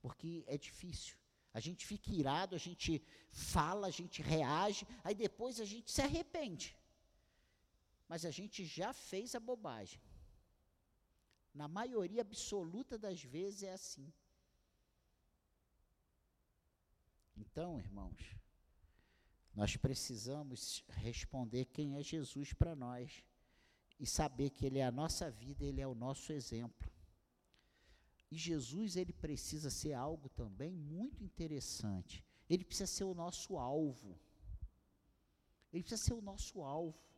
Porque 0.00 0.42
é 0.48 0.58
difícil. 0.58 1.16
A 1.54 1.60
gente 1.60 1.86
fica 1.86 2.10
irado, 2.10 2.56
a 2.56 2.58
gente 2.58 3.00
fala, 3.30 3.86
a 3.86 3.90
gente 3.90 4.20
reage, 4.20 4.84
aí 5.04 5.14
depois 5.14 5.60
a 5.60 5.64
gente 5.64 5.92
se 5.92 6.02
arrepende. 6.02 6.76
Mas 8.12 8.26
a 8.26 8.30
gente 8.30 8.62
já 8.66 8.92
fez 8.92 9.34
a 9.34 9.40
bobagem. 9.40 9.98
Na 11.54 11.66
maioria 11.66 12.20
absoluta 12.20 12.98
das 12.98 13.22
vezes 13.22 13.62
é 13.62 13.72
assim. 13.72 14.12
Então, 17.34 17.80
irmãos, 17.80 18.22
nós 19.54 19.78
precisamos 19.78 20.84
responder 20.88 21.64
quem 21.64 21.96
é 21.96 22.02
Jesus 22.02 22.52
para 22.52 22.76
nós 22.76 23.24
e 23.98 24.06
saber 24.06 24.50
que 24.50 24.66
Ele 24.66 24.78
é 24.78 24.84
a 24.84 24.92
nossa 24.92 25.30
vida, 25.30 25.64
Ele 25.64 25.80
é 25.80 25.88
o 25.88 25.94
nosso 25.94 26.34
exemplo. 26.34 26.92
E 28.30 28.36
Jesus, 28.36 28.96
ele 28.96 29.14
precisa 29.14 29.70
ser 29.70 29.94
algo 29.94 30.28
também 30.28 30.76
muito 30.76 31.24
interessante. 31.24 32.22
Ele 32.46 32.62
precisa 32.62 32.86
ser 32.86 33.04
o 33.04 33.14
nosso 33.14 33.56
alvo. 33.56 34.20
Ele 35.72 35.82
precisa 35.82 36.04
ser 36.08 36.12
o 36.12 36.20
nosso 36.20 36.62
alvo. 36.62 37.11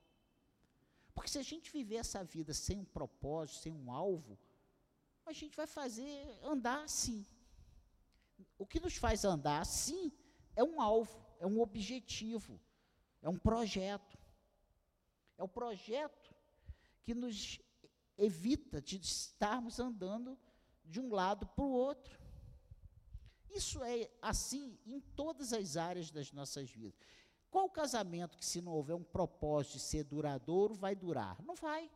Porque 1.14 1.30
se 1.30 1.38
a 1.38 1.42
gente 1.42 1.71
viver 1.71 1.97
essa 1.97 2.25
vida 2.25 2.52
sem 2.52 2.78
um 2.80 2.85
propósito, 2.85 3.61
sem 3.61 3.73
um 3.73 3.90
alvo, 3.90 4.38
a 5.25 5.33
gente 5.33 5.56
vai 5.56 5.66
fazer 5.66 6.38
andar 6.42 6.83
assim. 6.85 7.25
O 8.59 8.66
que 8.66 8.80
nos 8.80 8.97
faz 8.97 9.25
andar 9.25 9.61
assim 9.61 10.12
é 10.56 10.62
um 10.62 10.80
alvo, 10.80 11.25
é 11.38 11.47
um 11.47 11.61
objetivo, 11.61 12.61
é 13.23 13.28
um 13.28 13.38
projeto. 13.38 14.18
É 15.37 15.42
o 15.42 15.49
projeto 15.49 16.35
que 17.02 17.14
nos 17.14 17.61
evita 18.16 18.80
de 18.80 18.97
estarmos 18.97 19.80
andando 19.80 20.38
de 20.85 21.00
um 21.00 21.12
lado 21.12 21.47
para 21.47 21.64
o 21.64 21.71
outro. 21.71 22.18
Isso 23.50 23.83
é 23.83 24.11
assim 24.21 24.78
em 24.85 25.00
todas 25.00 25.52
as 25.52 25.76
áreas 25.76 26.11
das 26.11 26.33
nossas 26.33 26.70
vidas. 26.70 26.98
Qual 27.55 27.71
casamento 27.71 28.37
que, 28.37 28.45
se 28.45 28.61
não 28.61 28.73
houver 28.73 28.97
um 28.97 29.05
propósito 29.05 29.75
de 29.75 29.79
ser 29.85 30.03
duradouro, 30.03 30.75
vai 30.75 30.97
durar? 30.97 31.40
Não 31.45 31.55
vai. 31.55 31.88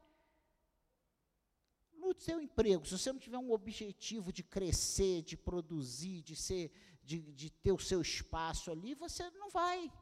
No 1.94 2.14
seu 2.16 2.40
emprego, 2.40 2.87
se 2.87 2.97
você 2.97 3.12
não 3.12 3.18
tiver 3.18 3.38
um 3.38 3.51
objetivo 3.51 4.33
de 4.33 4.44
crescer, 4.44 5.23
de 5.23 5.37
produzir, 5.37 6.23
de 6.23 6.37
ser, 6.37 6.71
de, 7.03 7.33
de 7.33 7.51
ter 7.51 7.73
o 7.73 7.79
seu 7.79 8.01
espaço 8.01 8.71
ali, 8.71 8.94
você 8.94 9.29
não 9.31 9.51
vai. 9.51 9.92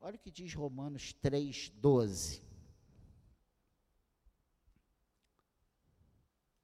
Olha 0.00 0.14
o 0.14 0.20
que 0.20 0.30
diz 0.30 0.54
Romanos 0.54 1.14
3, 1.14 1.70
12. 1.70 2.44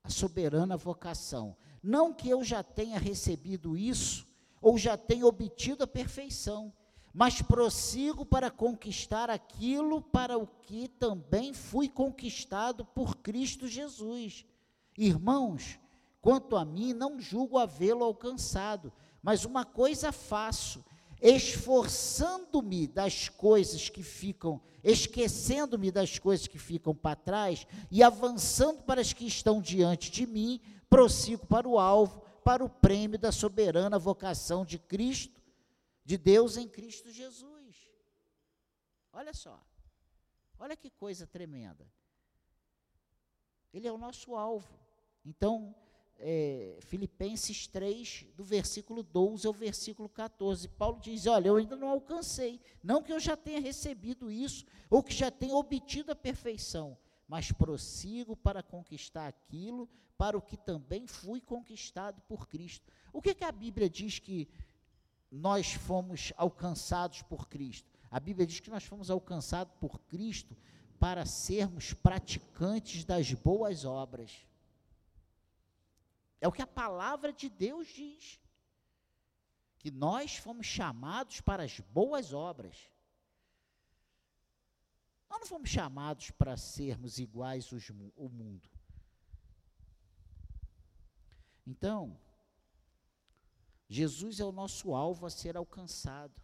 A 0.05 0.11
soberana 0.11 0.77
vocação. 0.77 1.57
Não 1.83 2.15
que 2.15 2.31
eu 2.31 2.45
já 2.45 2.63
tenha 2.63 3.01
recebido 3.01 3.77
isso 3.77 4.30
ou 4.61 4.77
já 4.77 4.96
tenho 4.96 5.27
obtido 5.27 5.85
a 5.85 5.87
perfeição, 5.87 6.73
mas 7.12 7.42
prossigo 7.42 8.25
para 8.25 8.51
conquistar 8.51 9.31
aquilo 9.31 10.01
para 10.01 10.38
o 10.38 10.46
que 10.46 10.87
também 10.87 11.53
fui 11.53 11.88
conquistado 11.88 12.85
por 12.85 13.16
Cristo 13.16 13.66
Jesus. 13.66 14.46
Irmãos, 14.96 15.79
quanto 16.20 16.57
a 16.57 16.64
mim, 16.64 16.92
não 16.92 17.18
julgo 17.20 17.59
havê-lo 17.59 18.05
alcançado, 18.05 18.92
mas 19.23 19.44
uma 19.44 19.64
coisa 19.64 20.12
faço, 20.12 20.85
esforçando-me 21.20 22.87
das 22.87 23.29
coisas 23.29 23.88
que 23.88 24.03
ficam, 24.03 24.61
esquecendo-me 24.85 25.90
das 25.90 26.18
coisas 26.18 26.46
que 26.46 26.59
ficam 26.59 26.94
para 26.94 27.16
trás 27.16 27.66
e 27.90 28.03
avançando 28.03 28.83
para 28.83 29.01
as 29.01 29.12
que 29.12 29.27
estão 29.27 29.61
diante 29.61 30.11
de 30.11 30.27
mim, 30.27 30.61
prossigo 30.88 31.46
para 31.46 31.68
o 31.68 31.79
alvo 31.79 32.23
para 32.44 32.64
o 32.64 32.68
prêmio 32.68 33.18
da 33.18 33.33
soberana 33.33 33.98
vocação 33.98 34.64
de 34.64 34.79
Cristo, 34.79 35.40
de 36.05 36.16
Deus 36.16 36.57
em 36.57 36.68
Cristo 36.68 37.11
Jesus. 37.11 37.90
Olha 39.12 39.35
só, 39.35 39.61
olha 40.59 40.76
que 40.76 40.90
coisa 40.90 41.26
tremenda. 41.26 41.87
Ele 43.72 43.87
é 43.87 43.92
o 43.92 43.98
nosso 43.98 44.35
alvo. 44.35 44.68
Então, 45.24 45.74
é, 46.18 46.79
Filipenses 46.81 47.66
3, 47.66 48.26
do 48.37 48.44
versículo 48.44 49.03
12 49.03 49.46
ao 49.46 49.53
versículo 49.53 50.09
14, 50.09 50.68
Paulo 50.68 51.00
diz: 51.00 51.26
Olha, 51.26 51.48
eu 51.48 51.57
ainda 51.57 51.76
não 51.76 51.88
alcancei, 51.88 52.61
não 52.83 53.03
que 53.03 53.12
eu 53.12 53.18
já 53.18 53.37
tenha 53.37 53.61
recebido 53.61 54.31
isso, 54.31 54.66
ou 54.88 55.03
que 55.03 55.14
já 55.14 55.31
tenha 55.31 55.55
obtido 55.55 56.12
a 56.12 56.16
perfeição, 56.16 56.96
mas 57.31 57.53
prossigo 57.53 58.35
para 58.35 58.61
conquistar 58.61 59.29
aquilo 59.29 59.88
para 60.19 60.37
o 60.37 60.43
que 60.43 60.57
também 60.57 61.07
fui 61.07 61.40
conquistado 61.40 62.21
por 62.23 62.49
Cristo. 62.49 62.93
O 63.12 63.23
que, 63.23 63.37
que 63.37 63.45
a 63.45 63.53
Bíblia 63.53 63.88
diz 63.88 64.19
que 64.19 64.49
nós 65.31 65.73
fomos 65.75 66.33
alcançados 66.37 67.23
por 67.23 67.49
Cristo? 67.49 67.88
A 68.11 68.19
Bíblia 68.19 68.45
diz 68.45 68.59
que 68.59 68.69
nós 68.69 68.83
fomos 68.83 69.12
alcançados 69.12 69.73
por 69.79 70.01
Cristo 70.01 70.57
para 70.99 71.25
sermos 71.25 71.95
praticantes 71.95 73.05
das 73.05 73.33
boas 73.33 73.85
obras. 73.85 74.45
É 76.40 76.49
o 76.49 76.53
que 76.53 76.62
a 76.62 76.66
palavra 76.66 77.33
de 77.33 77.49
Deus 77.49 77.87
diz. 77.87 78.40
Que 79.79 79.93
nós 79.93 80.37
fomos 80.37 80.66
chamados 80.66 81.40
para 81.40 81.62
as 81.62 81.79
boas 81.79 82.33
obras. 82.33 82.90
Nós 85.31 85.40
não 85.40 85.47
fomos 85.47 85.71
chamados 85.71 86.33
para 86.33 86.57
sermos 86.57 87.19
iguais 87.19 87.71
ao 88.16 88.29
mundo. 88.29 88.69
Então, 91.64 92.21
Jesus 93.88 94.40
é 94.40 94.45
o 94.45 94.51
nosso 94.51 94.93
alvo 94.93 95.25
a 95.27 95.31
ser 95.31 95.57
alcançado. 95.57 96.35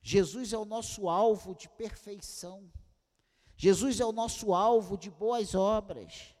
Jesus 0.00 0.52
é 0.52 0.58
o 0.58 0.64
nosso 0.64 1.08
alvo 1.08 1.52
de 1.52 1.68
perfeição. 1.68 2.72
Jesus 3.56 3.98
é 3.98 4.04
o 4.04 4.12
nosso 4.12 4.54
alvo 4.54 4.96
de 4.96 5.10
boas 5.10 5.56
obras. 5.56 6.36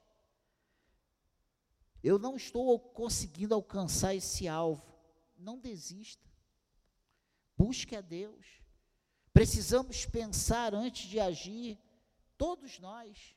Eu 2.00 2.16
não 2.16 2.36
estou 2.36 2.78
conseguindo 2.78 3.54
alcançar 3.54 4.14
esse 4.14 4.46
alvo. 4.46 4.94
Não 5.36 5.58
desista. 5.58 6.30
Busque 7.56 7.96
a 7.96 8.00
Deus. 8.00 8.62
Precisamos 9.36 10.06
pensar 10.06 10.74
antes 10.74 11.10
de 11.10 11.20
agir, 11.20 11.78
todos 12.38 12.78
nós. 12.78 13.36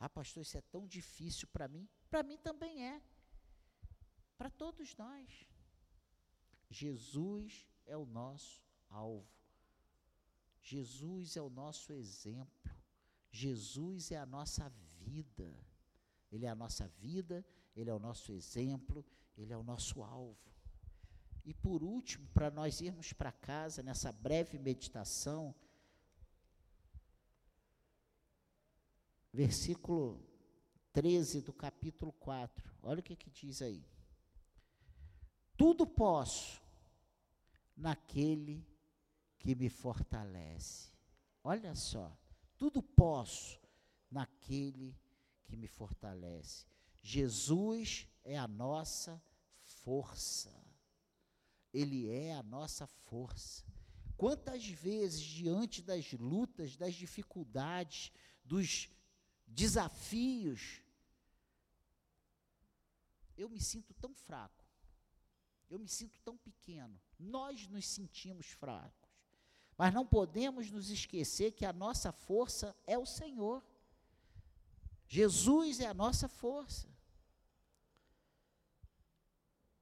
Ah, 0.00 0.08
pastor, 0.08 0.42
isso 0.42 0.56
é 0.56 0.62
tão 0.62 0.86
difícil 0.86 1.46
para 1.48 1.68
mim. 1.68 1.86
Para 2.08 2.22
mim 2.22 2.38
também 2.38 2.82
é. 2.82 3.02
Para 4.38 4.48
todos 4.48 4.96
nós. 4.96 5.46
Jesus 6.70 7.68
é 7.84 7.98
o 7.98 8.06
nosso 8.06 8.62
alvo. 8.88 9.28
Jesus 10.62 11.36
é 11.36 11.42
o 11.42 11.50
nosso 11.50 11.92
exemplo. 11.92 12.74
Jesus 13.30 14.10
é 14.10 14.16
a 14.16 14.24
nossa 14.24 14.70
vida. 15.00 15.54
Ele 16.30 16.46
é 16.46 16.48
a 16.48 16.54
nossa 16.54 16.88
vida, 16.88 17.44
ele 17.76 17.90
é 17.90 17.94
o 17.94 17.98
nosso 17.98 18.32
exemplo, 18.32 19.04
ele 19.36 19.52
é 19.52 19.56
o 19.56 19.62
nosso 19.62 20.02
alvo. 20.02 20.51
E 21.44 21.52
por 21.52 21.82
último, 21.82 22.28
para 22.28 22.50
nós 22.50 22.80
irmos 22.80 23.12
para 23.12 23.32
casa 23.32 23.82
nessa 23.82 24.12
breve 24.12 24.58
meditação, 24.58 25.54
versículo 29.32 30.24
13 30.92 31.40
do 31.40 31.52
capítulo 31.52 32.12
4. 32.12 32.72
Olha 32.82 33.00
o 33.00 33.02
que, 33.02 33.16
que 33.16 33.30
diz 33.30 33.62
aí. 33.62 33.84
Tudo 35.56 35.86
posso 35.86 36.62
naquele 37.76 38.66
que 39.38 39.54
me 39.54 39.68
fortalece. 39.68 40.92
Olha 41.42 41.74
só, 41.74 42.16
tudo 42.56 42.82
posso 42.82 43.60
naquele 44.10 44.96
que 45.44 45.56
me 45.56 45.66
fortalece. 45.66 46.66
Jesus 47.00 48.06
é 48.22 48.38
a 48.38 48.46
nossa 48.46 49.20
força. 49.62 50.61
Ele 51.72 52.08
é 52.08 52.34
a 52.34 52.42
nossa 52.42 52.86
força. 52.86 53.64
Quantas 54.16 54.66
vezes, 54.66 55.20
diante 55.20 55.82
das 55.82 56.12
lutas, 56.12 56.76
das 56.76 56.94
dificuldades, 56.94 58.12
dos 58.44 58.88
desafios, 59.46 60.82
eu 63.36 63.48
me 63.48 63.60
sinto 63.60 63.94
tão 63.94 64.14
fraco, 64.14 64.64
eu 65.68 65.78
me 65.78 65.88
sinto 65.88 66.20
tão 66.20 66.36
pequeno. 66.36 67.00
Nós 67.18 67.66
nos 67.68 67.86
sentimos 67.86 68.46
fracos, 68.46 69.10
mas 69.76 69.92
não 69.92 70.06
podemos 70.06 70.70
nos 70.70 70.90
esquecer 70.90 71.52
que 71.52 71.64
a 71.64 71.72
nossa 71.72 72.12
força 72.12 72.76
é 72.86 72.98
o 72.98 73.06
Senhor. 73.06 73.64
Jesus 75.08 75.80
é 75.80 75.86
a 75.86 75.94
nossa 75.94 76.28
força. 76.28 76.88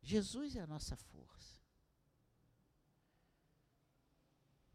Jesus 0.01 0.57
é 0.57 0.61
a 0.61 0.67
nossa 0.67 0.97
força. 0.97 1.61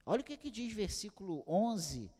Olha 0.05 0.21
o 0.21 0.23
que, 0.23 0.37
que 0.37 0.51
diz 0.51 0.71
versículo 0.73 1.43
11 1.47 2.11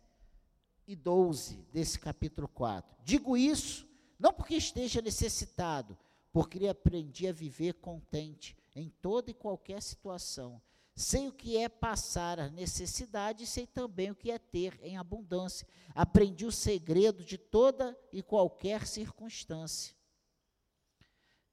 e 0.87 0.95
12 0.95 1.57
desse 1.71 1.99
capítulo 1.99 2.47
4. 2.47 2.97
Digo 3.03 3.37
isso 3.37 3.87
não 4.17 4.33
porque 4.33 4.55
esteja 4.55 5.01
necessitado, 5.01 5.97
porque 6.31 6.67
aprendi 6.67 7.27
a 7.27 7.31
viver 7.31 7.73
contente 7.75 8.55
em 8.75 8.89
toda 9.01 9.29
e 9.29 9.33
qualquer 9.33 9.81
situação. 9.81 10.61
Sei 10.95 11.27
o 11.27 11.33
que 11.33 11.57
é 11.57 11.67
passar 11.67 12.39
a 12.39 12.49
necessidade 12.49 13.45
sei 13.45 13.67
também 13.67 14.11
o 14.11 14.15
que 14.15 14.31
é 14.31 14.39
ter 14.39 14.79
em 14.81 14.97
abundância. 14.97 15.67
Aprendi 15.93 16.45
o 16.45 16.51
segredo 16.51 17.23
de 17.23 17.37
toda 17.37 17.97
e 18.11 18.23
qualquer 18.23 18.87
circunstância. 18.87 19.93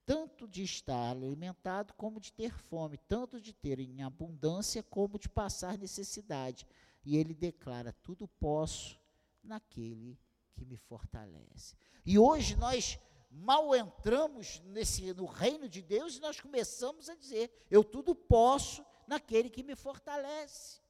Tanto 0.04 0.48
de 0.48 0.62
estar 0.62 1.10
alimentado 1.10 1.94
como 1.94 2.20
de 2.20 2.32
ter 2.32 2.52
fome, 2.52 2.98
tanto 2.98 3.40
de 3.40 3.52
ter 3.52 3.78
em 3.78 4.02
abundância 4.02 4.82
como 4.82 5.18
de 5.18 5.28
passar 5.28 5.78
necessidade. 5.78 6.66
E 7.04 7.16
ele 7.16 7.34
declara: 7.34 7.92
tudo 8.02 8.26
posso 8.26 9.00
naquele 9.42 10.18
que 10.54 10.64
me 10.64 10.76
fortalece. 10.76 11.76
E 12.04 12.18
hoje 12.18 12.56
nós 12.56 12.98
mal 13.30 13.74
entramos 13.74 14.60
nesse 14.66 15.12
no 15.14 15.24
reino 15.24 15.68
de 15.68 15.80
Deus 15.80 16.16
e 16.16 16.20
nós 16.20 16.40
começamos 16.40 17.08
a 17.08 17.14
dizer: 17.14 17.66
eu 17.70 17.84
tudo 17.84 18.14
posso 18.14 18.84
naquele 19.06 19.48
que 19.48 19.62
me 19.62 19.74
fortalece. 19.74 20.80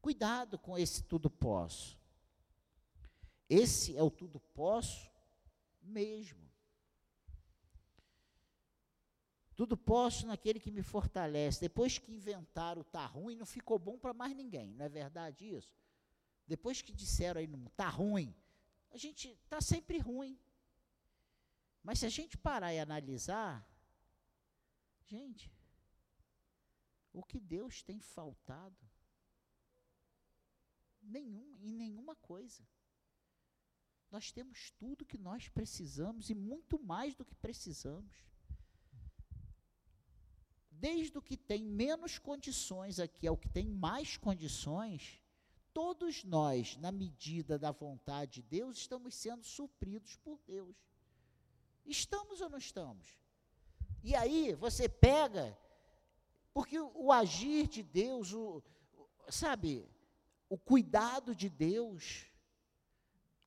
Cuidado 0.00 0.58
com 0.58 0.76
esse 0.76 1.04
tudo 1.04 1.30
posso. 1.30 1.96
Esse 3.48 3.96
é 3.96 4.02
o 4.02 4.10
tudo 4.10 4.40
posso 4.40 5.10
mesmo. 5.80 6.51
Tudo 9.62 9.76
posso 9.76 10.26
naquele 10.26 10.58
que 10.58 10.72
me 10.72 10.82
fortalece. 10.82 11.60
Depois 11.60 11.96
que 11.96 12.12
inventaram 12.12 12.82
tá 12.82 13.06
ruim, 13.06 13.36
não 13.36 13.46
ficou 13.46 13.78
bom 13.78 13.96
para 13.96 14.12
mais 14.12 14.34
ninguém, 14.34 14.74
não 14.74 14.84
é 14.84 14.88
verdade 14.88 15.48
isso? 15.56 15.72
Depois 16.48 16.82
que 16.82 16.92
disseram 16.92 17.38
aí, 17.40 17.46
não 17.46 17.66
está 17.66 17.88
ruim, 17.88 18.34
a 18.90 18.96
gente 18.96 19.28
está 19.28 19.60
sempre 19.60 19.98
ruim. 19.98 20.36
Mas 21.80 22.00
se 22.00 22.06
a 22.06 22.08
gente 22.08 22.36
parar 22.36 22.74
e 22.74 22.80
analisar, 22.80 23.64
gente, 25.04 25.48
o 27.12 27.22
que 27.22 27.38
Deus 27.38 27.84
tem 27.84 28.00
faltado? 28.00 28.76
Nenhum, 31.00 31.56
em 31.60 31.72
nenhuma 31.72 32.16
coisa. 32.16 32.66
Nós 34.10 34.32
temos 34.32 34.72
tudo 34.72 35.06
que 35.06 35.16
nós 35.16 35.48
precisamos 35.48 36.30
e 36.30 36.34
muito 36.34 36.82
mais 36.82 37.14
do 37.14 37.24
que 37.24 37.36
precisamos. 37.36 38.31
Desde 40.82 41.16
o 41.16 41.22
que 41.22 41.36
tem 41.36 41.62
menos 41.62 42.18
condições 42.18 42.98
aqui 42.98 43.28
ao 43.28 43.36
que 43.36 43.48
tem 43.48 43.68
mais 43.68 44.16
condições, 44.16 45.22
todos 45.72 46.24
nós, 46.24 46.76
na 46.78 46.90
medida 46.90 47.56
da 47.56 47.70
vontade 47.70 48.32
de 48.32 48.42
Deus, 48.42 48.78
estamos 48.78 49.14
sendo 49.14 49.44
supridos 49.44 50.16
por 50.16 50.40
Deus. 50.44 50.74
Estamos 51.86 52.40
ou 52.40 52.50
não 52.50 52.58
estamos? 52.58 53.16
E 54.02 54.12
aí 54.16 54.54
você 54.54 54.88
pega, 54.88 55.56
porque 56.52 56.80
o, 56.80 56.90
o 56.96 57.12
agir 57.12 57.68
de 57.68 57.84
Deus, 57.84 58.32
o, 58.32 58.60
sabe, 59.28 59.88
o 60.48 60.58
cuidado 60.58 61.32
de 61.32 61.48
Deus, 61.48 62.26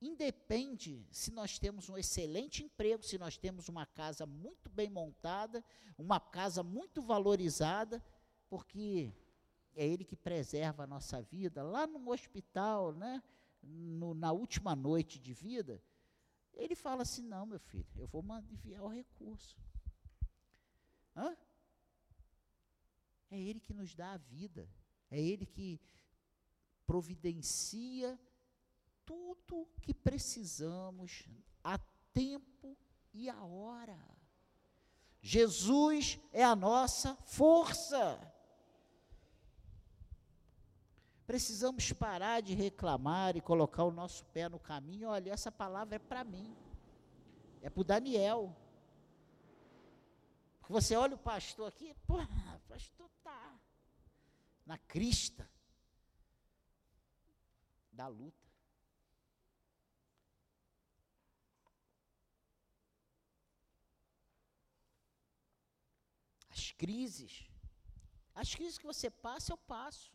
independe 0.05 1.05
se 1.11 1.31
nós 1.31 1.57
temos 1.57 1.89
um 1.89 1.97
excelente 1.97 2.63
emprego, 2.63 3.03
se 3.03 3.17
nós 3.17 3.37
temos 3.37 3.67
uma 3.69 3.85
casa 3.85 4.25
muito 4.25 4.69
bem 4.69 4.89
montada, 4.89 5.63
uma 5.97 6.19
casa 6.19 6.61
muito 6.63 7.01
valorizada, 7.01 8.03
porque 8.49 9.13
é 9.75 9.85
Ele 9.85 10.03
que 10.03 10.15
preserva 10.15 10.83
a 10.83 10.87
nossa 10.87 11.21
vida. 11.21 11.63
Lá 11.63 11.85
no 11.87 12.11
hospital, 12.11 12.93
né, 12.93 13.21
no, 13.61 14.13
na 14.13 14.31
última 14.31 14.75
noite 14.75 15.19
de 15.19 15.33
vida, 15.33 15.81
Ele 16.53 16.75
fala 16.75 17.01
assim: 17.01 17.23
não, 17.23 17.45
meu 17.45 17.59
filho, 17.59 17.87
eu 17.95 18.07
vou 18.07 18.23
enviar 18.51 18.83
o 18.83 18.87
recurso. 18.87 19.57
Hã? 21.15 21.35
É 23.29 23.39
Ele 23.39 23.59
que 23.59 23.73
nos 23.73 23.95
dá 23.95 24.13
a 24.13 24.17
vida, 24.17 24.69
é 25.09 25.19
Ele 25.19 25.45
que 25.45 25.79
providencia 26.85 28.19
tudo 29.05 29.67
que 29.81 29.93
precisamos 29.93 31.27
a 31.63 31.77
tempo 32.13 32.77
e 33.13 33.29
a 33.29 33.43
hora. 33.43 33.97
Jesus 35.21 36.19
é 36.31 36.43
a 36.43 36.55
nossa 36.55 37.15
força. 37.25 38.19
Precisamos 41.25 41.91
parar 41.93 42.41
de 42.41 42.53
reclamar 42.53 43.35
e 43.35 43.41
colocar 43.41 43.83
o 43.83 43.91
nosso 43.91 44.23
pé 44.25 44.47
no 44.47 44.59
caminho. 44.59 45.09
Olha, 45.09 45.31
essa 45.31 45.51
palavra 45.51 45.95
é 45.95 45.99
para 45.99 46.23
mim, 46.23 46.55
é 47.61 47.69
para 47.69 47.81
o 47.81 47.83
Daniel. 47.83 48.55
Você 50.69 50.95
olha 50.95 51.15
o 51.15 51.19
pastor 51.19 51.67
aqui, 51.67 51.95
pô, 52.05 52.21
o 52.21 52.59
pastor 52.67 53.07
está 53.17 53.59
na 54.65 54.77
crista 54.77 55.49
da 57.91 58.07
luta. 58.07 58.44
As 66.55 66.71
crises, 66.71 67.33
as 68.33 68.55
crises 68.55 68.77
que 68.77 68.85
você 68.85 69.09
passa, 69.09 69.51
eu 69.51 69.57
passo. 69.57 70.13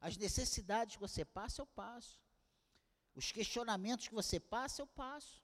As 0.00 0.16
necessidades 0.16 0.96
que 0.96 1.00
você 1.08 1.24
passa, 1.24 1.60
eu 1.60 1.66
passo. 1.66 2.18
Os 3.14 3.30
questionamentos 3.30 4.08
que 4.08 4.14
você 4.14 4.40
passa, 4.40 4.80
eu 4.80 4.86
passo. 4.86 5.42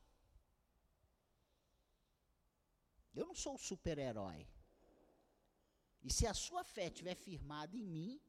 Eu 3.14 3.26
não 3.26 3.34
sou 3.34 3.54
o 3.56 3.58
super-herói. 3.58 4.46
E 6.02 6.12
se 6.12 6.26
a 6.26 6.32
sua 6.32 6.64
fé 6.64 6.86
estiver 6.86 7.14
firmada 7.14 7.76
em 7.76 7.82
mim, 7.82 8.20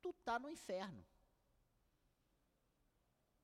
tu 0.00 0.10
está 0.10 0.38
no 0.38 0.50
inferno. 0.50 1.04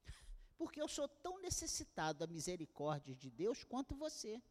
Porque 0.57 0.81
eu 0.81 0.89
sou 0.89 1.09
tão 1.09 1.39
necessitado 1.41 2.21
da 2.21 2.27
misericórdia 2.27 3.15
de 3.15 3.31
Deus 3.31 3.65
quanto 3.65 3.95
você. 3.95 4.43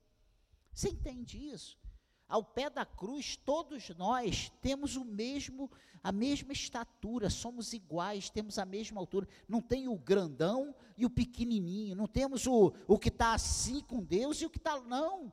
Você 0.74 0.90
entende 0.90 1.38
isso? 1.38 1.83
Ao 2.28 2.44
pé 2.44 2.70
da 2.70 2.86
cruz, 2.86 3.36
todos 3.36 3.90
nós 3.90 4.52
temos 4.62 4.96
o 4.96 5.06
mesmo, 5.06 5.70
a 6.02 6.12
mesma 6.12 6.54
estatura, 6.54 7.30
somos 7.30 7.74
iguais, 7.74 8.30
temos 8.30 8.58
a 8.58 8.66
mesma 8.66 9.00
altura. 9.00 9.28
Não 9.48 9.62
tem 9.62 9.88
o 9.88 9.98
grandão 9.98 10.76
e 10.98 11.06
o 11.06 11.10
pequenininho, 11.10 11.96
não 11.96 12.08
temos 12.08 12.48
o, 12.48 12.74
o 12.88 12.98
que 12.98 13.10
está 13.10 13.34
assim 13.34 13.82
com 13.82 14.04
Deus 14.04 14.42
e 14.42 14.46
o 14.46 14.50
que 14.50 14.58
está. 14.58 14.80
Não. 14.82 15.32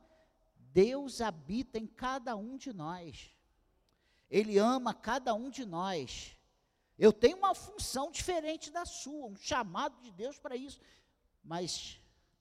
Deus 0.72 1.20
habita 1.20 1.78
em 1.78 1.86
cada 1.86 2.36
um 2.36 2.56
de 2.56 2.72
nós. 2.72 3.30
Ele 4.30 4.58
ama 4.58 4.94
cada 4.94 5.34
um 5.34 5.50
de 5.50 5.64
nós. 5.64 6.36
Eu 6.98 7.12
tenho 7.12 7.38
uma 7.38 7.54
função 7.54 8.10
diferente 8.10 8.70
da 8.70 8.84
sua, 8.84 9.26
um 9.26 9.36
chamado 9.36 10.00
de 10.02 10.10
Deus 10.12 10.38
para 10.38 10.54
isso. 10.54 10.78
Mas 11.42 12.00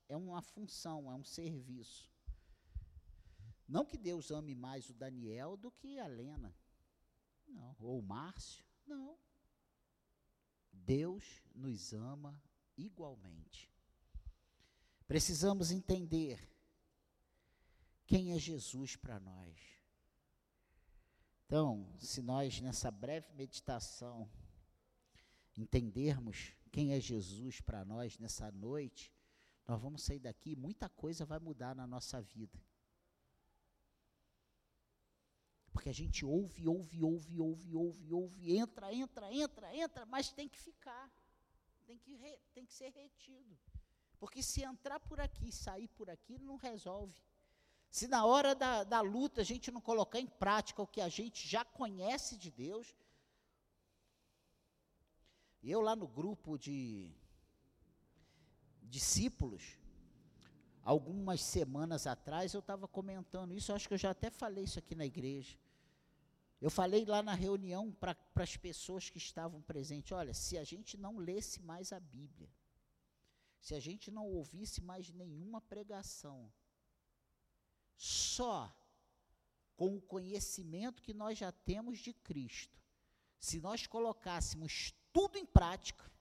é 0.10 0.18
uma 0.18 0.42
função, 0.42 1.12
é 1.12 1.16
um 1.16 1.24
serviço. 1.24 2.10
Não 3.70 3.86
que 3.86 3.98
Deus 3.98 4.32
ame 4.32 4.56
mais 4.56 4.90
o 4.90 4.94
Daniel 4.96 5.56
do 5.56 5.70
que 5.70 6.00
a 6.00 6.08
Lena, 6.08 6.58
não, 7.48 7.76
ou 7.80 8.00
o 8.00 8.04
Márcio, 8.04 8.66
não. 8.86 9.16
Deus 10.74 11.44
nos 11.54 11.94
ama 11.94 12.42
igualmente. 12.76 13.72
Precisamos 15.08 15.70
entender 15.70 16.52
quem 18.08 18.34
é 18.34 18.40
Jesus 18.40 18.96
para 18.96 19.20
nós. 19.20 19.56
Então, 21.46 21.88
se 22.00 22.24
nós 22.24 22.60
nessa 22.62 22.90
breve 22.90 23.32
meditação 23.34 24.28
entendermos 25.56 26.54
quem 26.72 26.94
é 26.94 27.00
Jesus 27.00 27.62
para 27.62 27.86
nós 27.86 28.18
nessa 28.18 28.52
noite, 28.52 29.14
nós 29.68 29.80
vamos 29.80 30.02
sair 30.02 30.20
daqui, 30.20 30.56
muita 30.56 30.90
coisa 30.90 31.24
vai 31.24 31.38
mudar 31.38 31.76
na 31.76 31.86
nossa 31.86 32.20
vida. 32.20 32.60
Porque 35.80 35.88
a 35.88 35.94
gente 35.94 36.26
ouve, 36.26 36.68
ouve, 36.68 37.02
ouve, 37.02 37.40
ouve, 37.40 37.74
ouve, 37.74 38.14
ouve, 38.14 38.58
entra, 38.58 38.94
entra, 38.94 39.34
entra, 39.34 39.74
entra, 39.74 40.06
mas 40.06 40.30
tem 40.30 40.50
que 40.50 40.60
ficar. 40.60 41.10
Tem 41.88 41.98
que, 41.98 42.18
re, 42.18 42.38
tem 42.54 42.66
que 42.66 42.74
ser 42.74 42.90
retido. 42.90 43.58
Porque 44.20 44.44
se 44.44 44.62
entrar 44.62 45.00
por 45.00 45.22
aqui, 45.22 45.54
sair 45.54 45.88
por 45.88 46.10
aqui, 46.10 46.38
não 46.38 46.58
resolve. 46.58 47.18
Se 47.90 48.10
na 48.10 48.26
hora 48.26 48.54
da, 48.54 48.84
da 48.84 49.00
luta 49.00 49.40
a 49.40 49.44
gente 49.46 49.72
não 49.72 49.80
colocar 49.80 50.20
em 50.20 50.28
prática 50.28 50.82
o 50.82 50.86
que 50.86 51.00
a 51.00 51.08
gente 51.08 51.48
já 51.48 51.64
conhece 51.64 52.36
de 52.36 52.52
Deus. 52.52 52.94
Eu 55.64 55.80
lá 55.80 55.96
no 55.96 56.10
grupo 56.10 56.58
de 56.58 57.16
discípulos, 58.82 59.78
algumas 60.84 61.42
semanas 61.42 62.06
atrás 62.06 62.54
eu 62.54 62.60
estava 62.60 62.86
comentando 62.86 63.54
isso, 63.54 63.72
acho 63.72 63.88
que 63.88 63.94
eu 63.94 63.98
já 63.98 64.12
até 64.12 64.30
falei 64.30 64.66
isso 64.66 64.78
aqui 64.78 64.94
na 64.94 65.06
igreja. 65.06 65.58
Eu 66.62 66.70
falei 66.70 67.06
lá 67.06 67.24
na 67.24 67.34
reunião 67.34 67.92
para 67.92 68.18
as 68.36 68.58
pessoas 68.58 69.10
que 69.10 69.18
estavam 69.18 69.62
presentes: 69.62 70.12
olha, 70.12 70.34
se 70.34 70.58
a 70.58 70.64
gente 70.64 70.98
não 70.98 71.18
lesse 71.18 71.62
mais 71.62 71.94
a 71.94 72.00
Bíblia, 72.00 72.50
se 73.62 73.74
a 73.74 73.80
gente 73.80 74.12
não 74.12 74.28
ouvisse 74.28 74.82
mais 74.82 75.10
nenhuma 75.12 75.62
pregação, 75.62 76.52
só 77.96 78.74
com 79.78 79.96
o 79.96 80.02
conhecimento 80.02 81.02
que 81.02 81.14
nós 81.14 81.38
já 81.38 81.52
temos 81.52 82.00
de 82.00 82.14
Cristo, 82.14 82.78
se 83.40 83.62
nós 83.62 83.88
colocássemos 83.88 84.94
tudo 85.14 85.38
em 85.38 85.46
prática, 85.46 86.12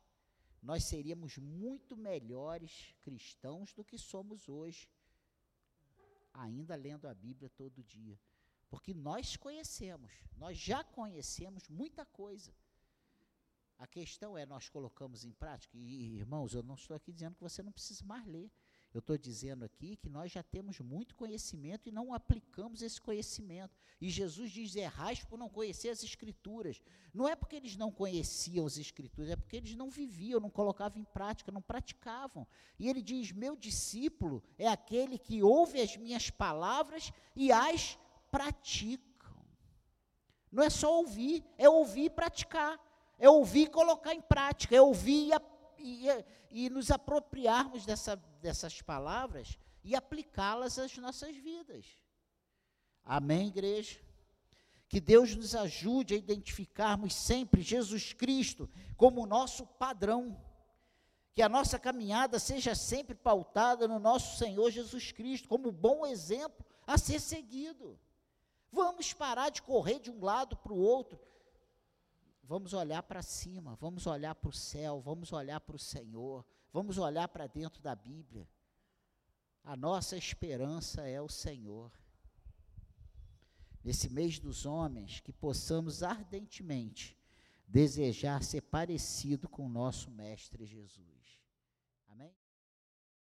nós 0.62 0.84
seríamos 0.84 1.36
muito 1.36 1.96
melhores 1.96 2.94
cristãos 3.02 3.72
do 3.72 3.84
que 3.84 3.98
somos 3.98 4.48
hoje, 4.48 4.88
ainda 6.32 6.76
lendo 6.76 7.08
a 7.08 7.14
Bíblia 7.14 7.50
todo 7.50 7.82
dia. 7.82 8.18
Porque 8.68 8.92
nós 8.92 9.36
conhecemos, 9.36 10.12
nós 10.36 10.58
já 10.58 10.84
conhecemos 10.84 11.68
muita 11.68 12.04
coisa. 12.04 12.54
A 13.78 13.86
questão 13.86 14.36
é, 14.36 14.44
nós 14.44 14.68
colocamos 14.68 15.24
em 15.24 15.32
prática, 15.32 15.76
e 15.76 16.16
irmãos, 16.16 16.54
eu 16.54 16.62
não 16.62 16.74
estou 16.74 16.96
aqui 16.96 17.12
dizendo 17.12 17.36
que 17.36 17.42
você 17.42 17.62
não 17.62 17.72
precisa 17.72 18.04
mais 18.04 18.26
ler. 18.26 18.50
Eu 18.92 19.00
estou 19.00 19.18
dizendo 19.18 19.64
aqui 19.64 19.96
que 19.96 20.08
nós 20.08 20.32
já 20.32 20.42
temos 20.42 20.80
muito 20.80 21.14
conhecimento 21.14 21.88
e 21.88 21.92
não 21.92 22.14
aplicamos 22.14 22.80
esse 22.80 22.98
conhecimento. 23.00 23.76
E 24.00 24.08
Jesus 24.08 24.50
diz: 24.50 24.74
errais 24.74 25.22
por 25.22 25.38
não 25.38 25.48
conhecer 25.48 25.90
as 25.90 26.02
Escrituras. 26.02 26.80
Não 27.12 27.28
é 27.28 27.36
porque 27.36 27.56
eles 27.56 27.76
não 27.76 27.92
conheciam 27.92 28.64
as 28.66 28.78
Escrituras, 28.78 29.30
é 29.30 29.36
porque 29.36 29.56
eles 29.56 29.74
não 29.74 29.90
viviam, 29.90 30.40
não 30.40 30.50
colocavam 30.50 30.98
em 30.98 31.04
prática, 31.04 31.52
não 31.52 31.60
praticavam. 31.60 32.46
E 32.78 32.88
ele 32.88 33.02
diz: 33.02 33.30
meu 33.30 33.54
discípulo 33.54 34.42
é 34.56 34.66
aquele 34.66 35.18
que 35.18 35.42
ouve 35.42 35.80
as 35.82 35.96
minhas 35.96 36.30
palavras 36.30 37.12
e 37.36 37.52
as 37.52 37.98
praticam. 38.30 39.44
Não 40.50 40.62
é 40.62 40.70
só 40.70 40.96
ouvir, 40.98 41.44
é 41.56 41.68
ouvir 41.68 42.04
e 42.04 42.10
praticar. 42.10 42.78
É 43.18 43.28
ouvir 43.28 43.62
e 43.62 43.70
colocar 43.70 44.14
em 44.14 44.20
prática, 44.20 44.76
é 44.76 44.80
ouvir 44.80 45.32
e, 45.76 46.08
e, 46.08 46.24
e 46.66 46.70
nos 46.70 46.90
apropriarmos 46.90 47.84
dessa, 47.84 48.14
dessas 48.40 48.80
palavras 48.80 49.58
e 49.82 49.96
aplicá-las 49.96 50.78
às 50.78 50.96
nossas 50.98 51.36
vidas. 51.36 51.86
Amém, 53.04 53.48
igreja? 53.48 53.98
Que 54.88 55.00
Deus 55.00 55.34
nos 55.34 55.54
ajude 55.54 56.14
a 56.14 56.18
identificarmos 56.18 57.14
sempre 57.14 57.60
Jesus 57.60 58.12
Cristo 58.12 58.70
como 58.96 59.26
nosso 59.26 59.66
padrão. 59.66 60.40
Que 61.34 61.42
a 61.42 61.48
nossa 61.48 61.78
caminhada 61.78 62.38
seja 62.38 62.74
sempre 62.74 63.14
pautada 63.14 63.88
no 63.88 63.98
nosso 63.98 64.38
Senhor 64.38 64.70
Jesus 64.70 65.10
Cristo, 65.10 65.48
como 65.48 65.72
bom 65.72 66.06
exemplo 66.06 66.64
a 66.86 66.96
ser 66.96 67.20
seguido. 67.20 67.98
Vamos 68.70 69.12
parar 69.12 69.50
de 69.50 69.62
correr 69.62 69.98
de 70.00 70.10
um 70.10 70.22
lado 70.22 70.56
para 70.56 70.72
o 70.72 70.78
outro. 70.78 71.18
Vamos 72.42 72.72
olhar 72.72 73.02
para 73.02 73.22
cima, 73.22 73.76
vamos 73.76 74.06
olhar 74.06 74.34
para 74.34 74.48
o 74.48 74.52
céu, 74.52 75.00
vamos 75.00 75.32
olhar 75.32 75.60
para 75.60 75.76
o 75.76 75.78
Senhor, 75.78 76.46
vamos 76.72 76.96
olhar 76.96 77.28
para 77.28 77.46
dentro 77.46 77.82
da 77.82 77.94
Bíblia. 77.94 78.48
A 79.62 79.76
nossa 79.76 80.16
esperança 80.16 81.02
é 81.02 81.20
o 81.20 81.28
Senhor. 81.28 81.92
Nesse 83.84 84.08
mês 84.08 84.38
dos 84.38 84.64
homens, 84.64 85.20
que 85.20 85.32
possamos 85.32 86.02
ardentemente 86.02 87.18
desejar 87.66 88.42
ser 88.42 88.62
parecido 88.62 89.46
com 89.48 89.66
o 89.66 89.68
nosso 89.68 90.10
Mestre 90.10 90.64
Jesus. 90.64 91.37